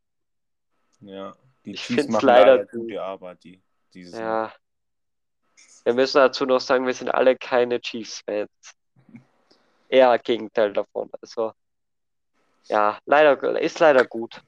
[0.99, 1.36] Ja,
[1.66, 2.72] die Ich Chiefs find's machen leider gut.
[2.72, 3.61] gute Arbeit, die
[3.93, 4.49] dieses Jahr.
[4.49, 4.53] Ja.
[5.84, 8.49] Wir müssen dazu noch sagen, wir sind alle keine Chiefs-Fans.
[9.88, 11.09] Eher Gegenteil davon.
[11.22, 11.53] Also,
[12.68, 14.41] ja, leider, ist leider gut.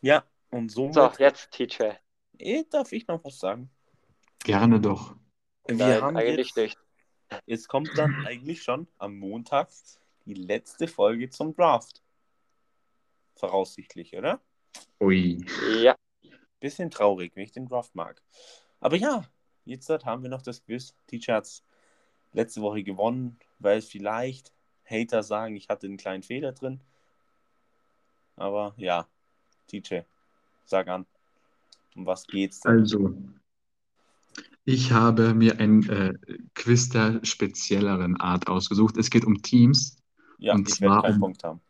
[0.00, 1.92] Ja, und somit So, jetzt TJ.
[2.38, 3.70] Eh, darf ich noch was sagen.
[4.44, 5.14] Gerne doch.
[5.66, 6.78] Wir Nein, haben eigentlich jetzt, nicht.
[7.46, 9.68] jetzt kommt dann eigentlich schon am Montag
[10.24, 12.02] die letzte Folge zum Draft.
[13.36, 14.40] Voraussichtlich, oder?
[15.00, 15.44] Ui.
[15.82, 15.94] Ja,
[16.60, 18.22] Bisschen traurig, wenn ich den Draft mag.
[18.80, 19.24] Aber ja,
[19.66, 20.94] jetzt haben wir noch das Quiz.
[21.06, 21.62] Teacher hat
[22.32, 24.52] letzte Woche gewonnen, weil vielleicht
[24.88, 26.80] Hater sagen, ich hatte einen kleinen Fehler drin.
[28.36, 29.06] Aber ja,
[29.68, 30.00] TJ,
[30.64, 31.06] sag an.
[31.94, 32.72] Um was geht's denn?
[32.80, 33.14] Also,
[34.64, 36.14] ich habe mir ein äh,
[36.54, 38.96] Quiz der spezielleren Art ausgesucht.
[38.96, 40.02] Es geht um Teams,
[40.38, 41.60] Ja, und ich werde zwar keinen um- Punkt haben.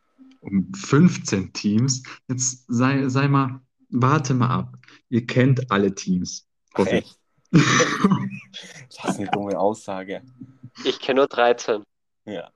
[0.47, 2.03] Um 15 Teams.
[2.29, 4.77] Jetzt sei, sei mal, warte mal ab.
[5.09, 6.49] Ihr kennt alle Teams.
[6.75, 7.19] Echt?
[9.03, 10.23] Das ist eine dumme Aussage.
[10.85, 11.83] ich kenne nur 13.
[12.25, 12.51] Ja.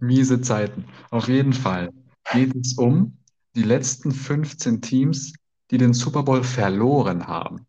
[0.00, 0.86] Miese Zeiten.
[1.10, 1.92] Auf jeden Fall
[2.32, 3.18] geht es um
[3.54, 5.34] die letzten 15 Teams,
[5.70, 7.66] die den Super Bowl verloren haben.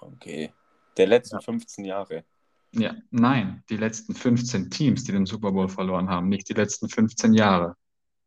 [0.00, 0.52] Okay.
[0.96, 2.24] Der letzten 15 Jahre.
[2.72, 6.88] Ja, nein, die letzten 15 Teams, die den Super Bowl verloren haben, nicht die letzten
[6.88, 7.74] 15 Jahre.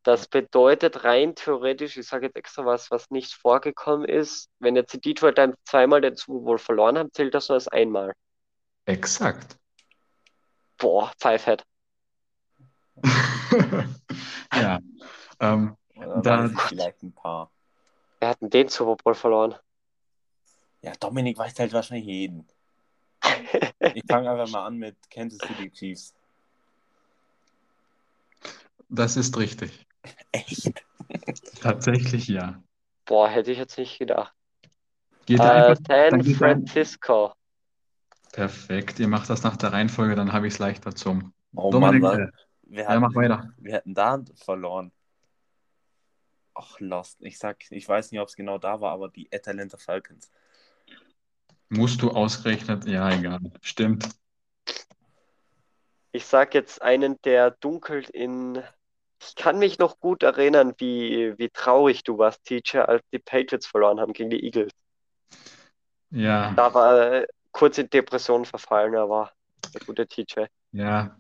[0.04, 4.94] Das bedeutet rein theoretisch, ich sage jetzt extra was, was nicht vorgekommen ist, wenn jetzt
[4.94, 8.14] die Detroit Lions zweimal den Super Bowl verloren haben, zählt das nur als einmal.
[8.86, 9.58] Exakt.
[10.80, 11.64] Boah, Pfeifhead.
[14.54, 14.80] Ja,
[15.40, 17.52] ähm, Oder Da- vielleicht ein paar.
[18.20, 19.56] Wer hat denn den Super Bowl verloren?
[20.82, 22.48] Ja, Dominik weiß halt wahrscheinlich jeden.
[23.94, 26.14] Ich fange einfach mal an mit Kansas City Chiefs.
[28.90, 29.86] das ist richtig.
[30.32, 30.84] Echt?
[31.62, 32.62] Tatsächlich ja.
[33.06, 34.34] Boah, hätte ich jetzt nicht gedacht.
[35.26, 37.34] Geht Äh, einfach, San Francisco.
[38.32, 41.34] Perfekt, ihr macht das nach der Reihenfolge, dann habe ich es leichter zum.
[41.54, 42.34] Oh Dominik, Mann, was?
[42.64, 43.54] wir ja, mach hatten, weiter.
[43.58, 44.92] wir hätten da verloren.
[46.54, 47.22] Ach, Lost.
[47.22, 50.32] Ich sag, ich weiß nicht, ob es genau da war, aber die Atlanta Falcons.
[51.74, 53.40] Musst du ausgerechnet, ja, egal.
[53.62, 54.10] Stimmt.
[56.12, 58.62] Ich sag jetzt einen, der dunkelt in.
[59.24, 63.68] Ich kann mich noch gut erinnern, wie, wie traurig du warst, Teacher, als die Patriots
[63.68, 64.72] verloren haben gegen die Eagles.
[66.10, 69.32] Ja, Da war er kurz in Depression verfallen, aber
[69.74, 70.48] der gute Teacher.
[70.74, 71.18] ja,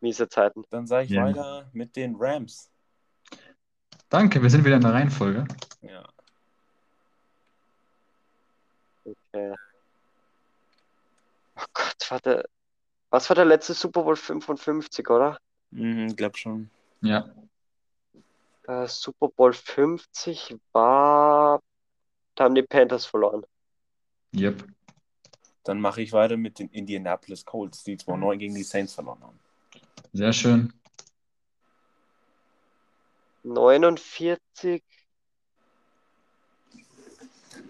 [0.00, 0.64] Miese Zeiten.
[0.70, 1.26] Dann sage ich Ja.
[1.26, 2.70] weiter mit den Rams.
[4.08, 5.44] danke, wir sind wieder in der Reihenfolge.
[5.82, 6.08] Ja.
[9.32, 9.54] Okay.
[11.56, 12.44] Oh Gott, warte.
[13.10, 15.38] Was war der letzte Super Bowl 55, oder?
[15.70, 16.70] Mhm, glaub schon.
[17.00, 17.34] Ja,
[18.64, 21.60] Äh, Super Bowl 50 war.
[22.34, 23.44] Da haben die Panthers verloren.
[24.34, 24.64] yep.
[25.64, 29.38] Dann mache ich weiter mit den Indianapolis Colts, die 2-9 gegen die Saints verloren haben.
[30.12, 30.72] Sehr schön.
[33.44, 34.82] 49.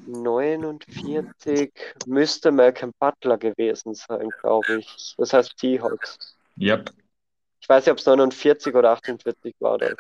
[0.07, 1.73] 49
[2.07, 5.15] müsste Malcolm Butler gewesen sein, glaube ich.
[5.19, 6.37] Das heißt Seahawks.
[6.59, 6.93] Yep.
[7.61, 9.75] Ich weiß nicht, ob es 49 oder 48 war.
[9.75, 9.97] Oder?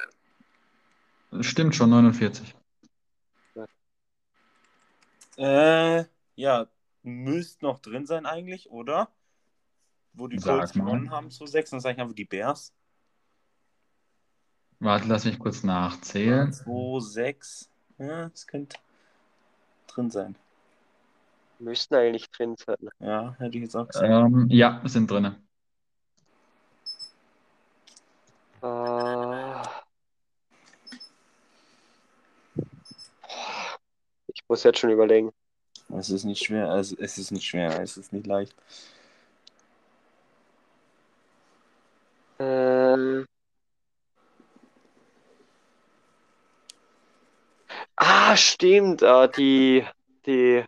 [1.40, 2.54] Stimmt schon, 49.
[5.38, 6.66] Äh, ja,
[7.02, 9.08] müsste noch drin sein eigentlich, oder?
[10.12, 12.72] Wo die Colts gewonnen haben zu 6, dann sage ich einfach die Bears.
[14.78, 16.52] Warte, lass mich kurz nachzählen.
[16.52, 17.70] 2, 6.
[17.98, 18.76] Ja, das könnte
[19.94, 20.36] drin sein.
[21.58, 22.88] Müssten eigentlich drin sein.
[22.98, 24.08] Ja, hätte ich jetzt auch gesagt.
[24.08, 25.40] Ähm, ja, sind drinne.
[28.62, 29.62] Äh,
[34.26, 35.32] ich muss jetzt schon überlegen.
[35.88, 38.54] Es ist nicht schwer, also es ist nicht schwer, es ist nicht leicht.
[42.38, 43.26] Ähm,
[48.04, 49.02] ah, stimmt.
[49.02, 49.84] Äh, die,
[50.26, 50.64] die,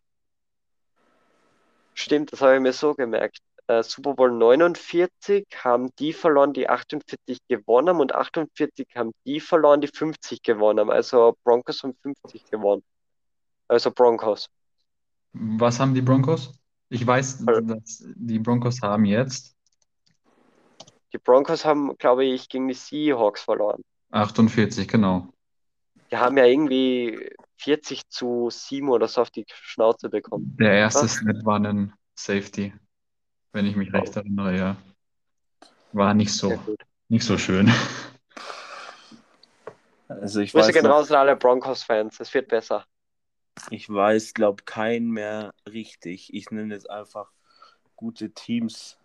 [1.94, 3.38] stimmt, das habe ich mir so gemerkt.
[3.66, 9.40] äh, Super Bowl 49 haben die verloren, die 48 gewonnen haben und 48 haben die
[9.40, 10.90] verloren, die 50 gewonnen haben.
[10.90, 12.82] Also Broncos haben 50 gewonnen.
[13.68, 14.48] Also Broncos.
[15.32, 16.52] Was haben die Broncos?
[16.90, 19.54] Ich weiß, Also- dass die Broncos haben jetzt
[21.12, 23.82] Die Broncos haben, glaube ich, gegen die Seahawks verloren.
[24.10, 25.28] 48, genau.
[26.14, 30.56] Die haben ja irgendwie 40 zu 7 oder so auf die Schnauze bekommen.
[30.60, 31.08] Der erste?
[31.08, 32.72] Snap war ein Safety,
[33.50, 34.76] wenn ich mich recht erinnere, ja.
[35.90, 36.56] War nicht so,
[37.08, 37.68] nicht so schön.
[40.06, 42.20] Also ich Grüße weiß, gehen raus an alle Broncos-Fans.
[42.20, 42.86] Es wird besser.
[43.70, 46.32] ich weiß, glaube keinen mehr richtig.
[46.32, 47.32] Ich nenne jetzt einfach
[47.96, 49.00] gute Teams.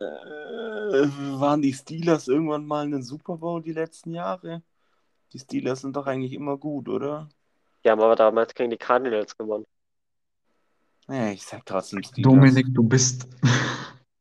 [0.00, 1.08] Äh,
[1.40, 4.62] waren die Steelers irgendwann mal in den Super Bowl die letzten Jahre?
[5.32, 7.28] Die Steelers sind doch eigentlich immer gut, oder?
[7.84, 9.66] Die haben aber damals gegen die Cardinals gewonnen.
[11.08, 12.32] Nee, ich sag trotzdem Steelers.
[12.32, 13.28] Dominik, du bist.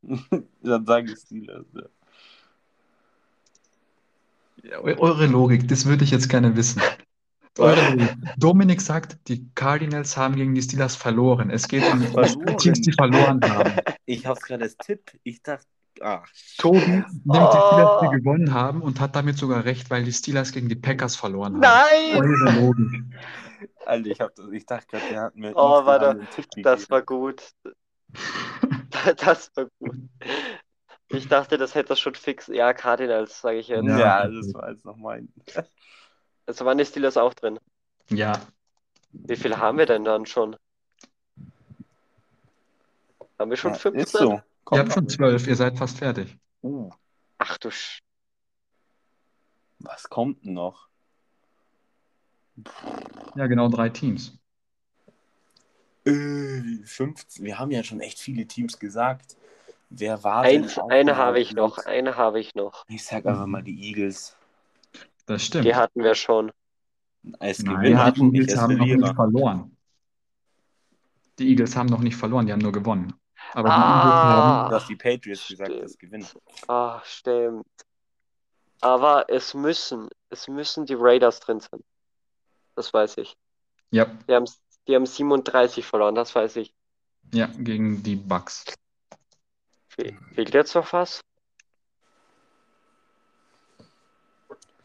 [0.61, 1.65] Dann sage ich Steelers.
[1.73, 1.81] Ja.
[4.63, 6.81] Ja, eu- Eure Logik, das würde ich jetzt gerne wissen.
[8.37, 11.49] Dominik sagt, die Cardinals haben gegen die Steelers verloren.
[11.49, 12.57] Es geht um Verloren.
[12.57, 13.71] Teams, die verloren haben.
[14.05, 15.11] Ich hab's gerade als Tipp.
[15.23, 15.65] Ich dachte,
[16.01, 16.27] ach,
[16.57, 17.49] Tobi nimmt die Oh.
[17.67, 21.15] Steelers, die gewonnen haben, und hat damit sogar recht, weil die Steelers gegen die Packers
[21.15, 21.61] verloren haben.
[21.61, 22.21] Nein!
[22.21, 23.03] Eure Logik.
[23.85, 27.01] Alter, ich, hab das, ich dachte gerade, der hat mir Oh, einen Tipp Das war
[27.01, 27.41] gut.
[29.17, 29.97] Das war gut.
[31.09, 32.47] Ich dachte, das hätte er schon fix.
[32.47, 33.85] Ja, Cardinals, sage ich jetzt.
[33.85, 33.99] Ja.
[33.99, 35.29] Ja, das war jetzt noch mein.
[36.47, 37.59] Also waren die Steelers auch drin.
[38.09, 38.39] Ja,
[39.11, 40.55] Wie viele haben wir denn dann schon?
[43.39, 44.01] Haben wir schon Ja, 15?
[44.03, 44.41] ist so.
[44.63, 45.17] Komm, ihr habt schon Patrick.
[45.17, 46.37] zwölf, ihr seid fast fertig.
[46.63, 46.89] Uh,
[47.37, 47.99] Ach du Sch
[49.79, 50.87] was kommt denn noch?
[53.35, 54.37] Ja, genau drei Teams.
[56.05, 57.45] Äh, 15.
[57.45, 59.35] Wir haben ja schon echt viele Teams gesagt.
[59.89, 62.83] Wer war denn Eins, auch eine habe ich noch, eine habe ich noch.
[62.87, 64.35] Ich sag einfach mal die Eagles.
[65.25, 65.65] Das stimmt.
[65.65, 66.51] Die hatten wir schon.
[67.39, 67.93] Als Nein, die
[68.31, 69.77] nicht Eagles als haben noch nicht verloren.
[71.39, 73.13] Die Eagles haben noch nicht verloren, die haben nur gewonnen.
[73.53, 75.83] Aber die Eagles Ah, Du hast die Patriots gesagt, stimmt.
[75.83, 76.27] das gewinnen.
[76.67, 77.65] ah, stimmt.
[78.81, 81.83] Aber es müssen, es müssen die Raiders drin sein.
[82.75, 83.29] Das weiß ich.
[83.29, 83.37] haben,
[83.91, 84.45] ja, Die haben,
[84.87, 86.73] die haben 37 verloren, das weiß ich.
[87.33, 88.65] ja, gegen die Bucks.
[89.87, 91.21] Fe fehlt jetzt noch was?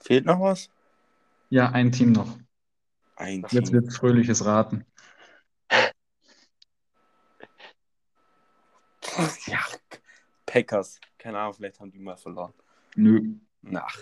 [0.02, 0.70] Fehlt noch was?
[1.50, 2.38] Ja, ein Team noch.
[3.16, 3.72] Ein Jetzt Team.
[3.82, 4.84] wird fröhliches Raten.
[9.46, 9.58] Ja,
[10.46, 11.00] Packers.
[11.18, 12.52] Keine Ahnung, vielleicht haben die mal verloren.
[12.96, 13.34] Nö.
[13.62, 13.98] Nach.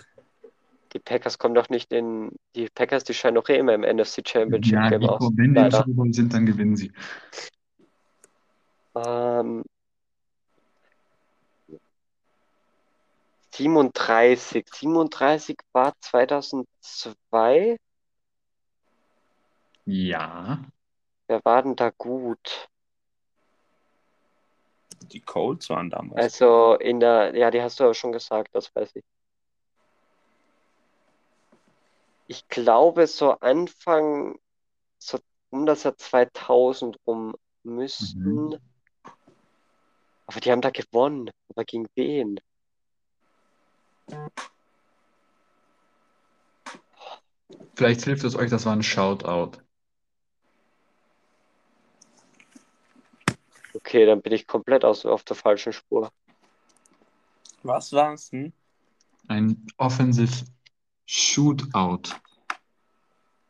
[0.93, 2.31] Die Packers kommen doch nicht in.
[2.55, 5.31] Die Packers, die scheinen doch eh immer im NFC Championship Ja, Game aus.
[5.35, 5.71] wenn die.
[5.71, 6.91] Super sind, dann gewinnen sie.
[8.95, 9.63] Ähm,
[13.59, 14.65] 37.
[14.73, 17.77] 37 war 2002.
[19.85, 20.63] Ja.
[21.27, 22.69] Wer war denn da gut?
[25.11, 26.21] Die Colts waren damals.
[26.21, 29.03] Also in der, ja, die hast du ja schon gesagt, das weiß ich.
[32.27, 34.39] Ich glaube, so Anfang,
[34.99, 38.49] so um das Jahr 2000 rum müssten.
[38.49, 38.59] Mhm.
[40.27, 41.29] Aber die haben da gewonnen.
[41.49, 42.39] Aber gegen wen?
[47.75, 49.61] Vielleicht hilft es euch, das war ein Shoutout.
[53.73, 56.11] Okay, dann bin ich komplett aus, auf der falschen Spur.
[57.63, 58.51] Was war's denn?
[59.27, 60.45] Ein Offensive
[61.05, 62.13] Shootout.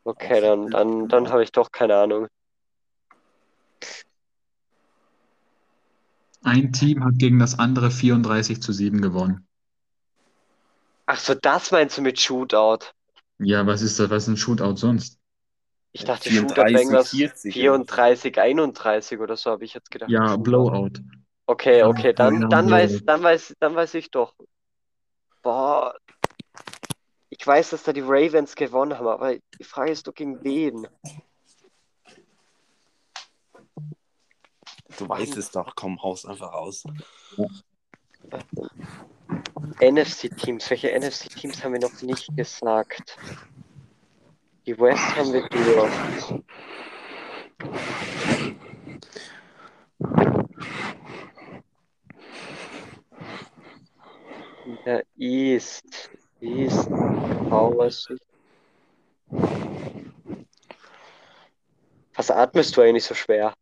[0.04, 2.28] Okay, dann, dann, dann habe ich doch keine Ahnung.
[6.42, 9.46] Ein Team hat gegen das andere 34 zu 7 gewonnen.
[11.12, 12.86] Ach so, das meinst du mit Shootout?
[13.40, 14.10] Ja, was ist das?
[14.10, 15.18] Was ist ein Shootout sonst?
[15.90, 20.08] Ich dachte, 34, Shootout wäre irgendwas 40 34, 31 oder so, habe ich jetzt gedacht.
[20.08, 20.42] Ja, Shootout.
[20.44, 20.90] Blowout.
[21.46, 22.70] Okay, okay, Ja, dann, dann Blowout.
[22.70, 24.36] weiß, dann weiß, dann weiß ich doch.
[25.42, 25.96] Boah.
[27.30, 30.86] Ich weiß, dass da die Ravens gewonnen haben, aber die Frage ist doch gegen wen?
[34.96, 36.84] Du weißt es doch, komm, haus einfach aus.
[39.80, 40.68] NFC-Teams.
[40.70, 43.16] Welche NFC-Teams haben wir noch nicht gesagt?
[44.66, 46.42] Die West haben wir durch.
[54.84, 56.10] Der East.
[56.40, 56.88] East.
[57.48, 58.08] Powers.
[62.14, 63.54] Was atmest du eigentlich so schwer?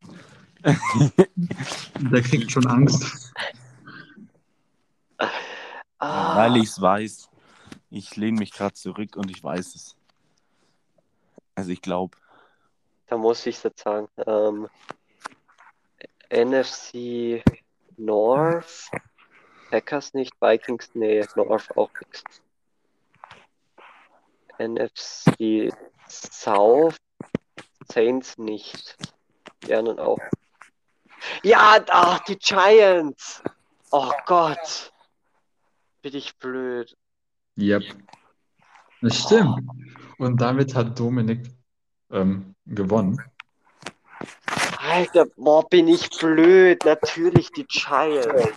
[0.64, 3.27] Der kriegt schon Angst.
[5.99, 7.28] Ah, Weil ich es weiß.
[7.90, 9.96] Ich lehne mich gerade zurück und ich weiß es.
[11.55, 12.16] Also ich glaube,
[13.09, 14.09] da muss ich jetzt sagen.
[14.26, 14.68] Ähm,
[16.30, 17.42] NFC
[17.96, 18.90] North,
[19.70, 22.42] Packers nicht, Vikings, nee, North auch nichts.
[24.59, 25.72] NFC
[26.07, 26.96] South,
[27.90, 28.96] Saints nicht.
[29.62, 30.18] Die anderen auch.
[31.42, 33.42] Ja, ach, die Giants!
[33.90, 34.92] Oh Gott!
[36.09, 36.96] Bin ich blöd.
[37.59, 37.82] Yep.
[39.02, 39.61] Das stimmt.
[40.16, 41.50] Und damit hat Dominik
[42.11, 43.20] ähm, gewonnen.
[44.78, 46.82] Alter, boah, bin ich blöd.
[46.86, 48.54] Natürlich die Giants.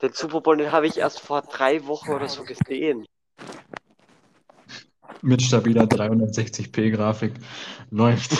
[0.00, 3.04] Den Super Bowl, den habe ich erst vor drei Wochen oder so gesehen.
[5.22, 7.34] Mit stabiler 360p-Grafik
[7.90, 8.30] läuft.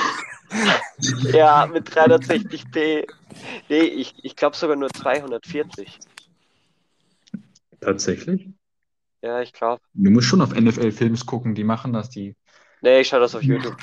[1.32, 3.08] Ja, mit 360p.
[3.68, 5.98] Nee, ich, ich glaube sogar nur 240.
[7.84, 8.48] Tatsächlich?
[9.22, 9.82] Ja, ich glaube.
[9.92, 12.36] Du musst schon auf NFL-Films gucken, die machen das, die.
[12.82, 13.76] Nee, ich schaue das auf YouTube.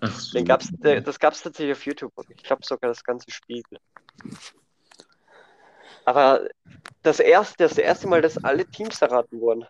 [0.00, 0.38] Ach so.
[0.38, 2.12] Den gab's, der, das gab es tatsächlich auf YouTube.
[2.28, 3.62] Ich glaube sogar das ganze Spiel.
[6.04, 6.48] Aber
[7.02, 9.64] das erste, das erste Mal, dass alle Teams erraten wurden.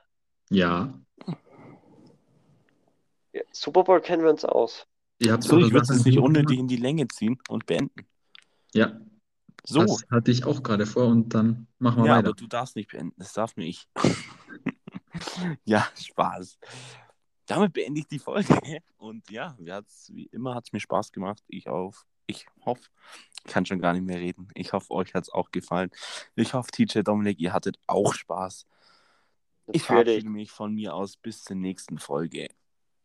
[0.50, 0.92] Ja.
[3.32, 4.86] Ja, Super Bowl kennen wir uns aus.
[5.20, 8.06] Ihr habt so, ich würde es nicht unnötig in die Länge ziehen und beenden.
[8.72, 9.00] Ja,
[9.68, 12.28] So, das hatte ich auch gerade vor und dann machen wir ja, weiter.
[12.28, 13.86] aber du darfst nicht beenden, das darf nur ich.
[15.64, 16.58] ja, Spaß.
[17.46, 18.58] Damit beende ich die Folge.
[18.96, 21.42] Und ja, wie immer hat es mir Spaß gemacht.
[21.48, 21.94] Ich auch.
[22.26, 22.82] Ich hoffe,
[23.44, 24.48] ich kann schon gar nicht mehr reden.
[24.54, 25.90] Ich hoffe, euch hat es auch gefallen.
[26.34, 28.66] Ich hoffe, TJ Dominik, ihr hattet auch Spaß.
[29.72, 32.48] Ich verabschiede mich von mir aus bis zur nächsten Folge.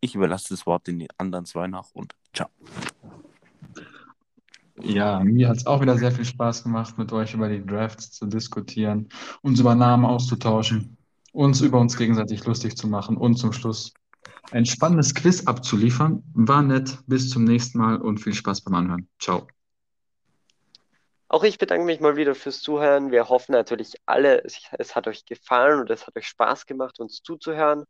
[0.01, 2.49] Ich überlasse das Wort den anderen zwei nach und ciao.
[4.82, 8.11] Ja, mir hat es auch wieder sehr viel Spaß gemacht, mit euch über die Drafts
[8.11, 9.09] zu diskutieren,
[9.41, 10.97] uns über Namen auszutauschen,
[11.32, 13.93] uns über uns gegenseitig lustig zu machen und zum Schluss
[14.51, 16.24] ein spannendes Quiz abzuliefern.
[16.34, 16.99] War nett.
[17.07, 19.07] Bis zum nächsten Mal und viel Spaß beim Anhören.
[19.19, 19.47] Ciao.
[21.28, 23.11] Auch ich bedanke mich mal wieder fürs Zuhören.
[23.11, 27.24] Wir hoffen natürlich alle, es, hat euch gefallen und es hat euch Spaß gemacht, uns
[27.24, 27.86] zuzuhören.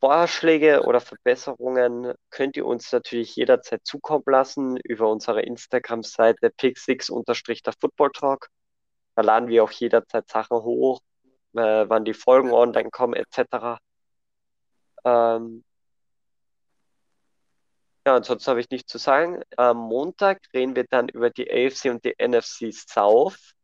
[0.00, 8.10] Vorschläge oder Verbesserungen könnt ihr uns natürlich jederzeit zukommen lassen über unsere Instagram-Seite pixix-der Football
[8.12, 8.48] Talk.
[9.14, 11.00] Da laden wir auch jederzeit Sachen hoch,
[11.54, 13.78] äh, wann die Folgen online kommen, etc.
[15.04, 15.64] Ähm,
[18.06, 19.42] ja, ansonsten habe ich nichts zu sagen.
[19.56, 23.54] Am Montag reden wir dann über die AFC und die NFC South.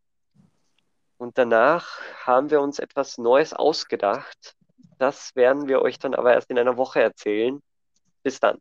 [1.19, 4.57] Und danach haben wir uns etwas Neues ausgedacht.
[5.01, 7.63] Das werden wir euch dann aber erst in einer Woche erzählen.
[8.23, 8.59] Bis dann.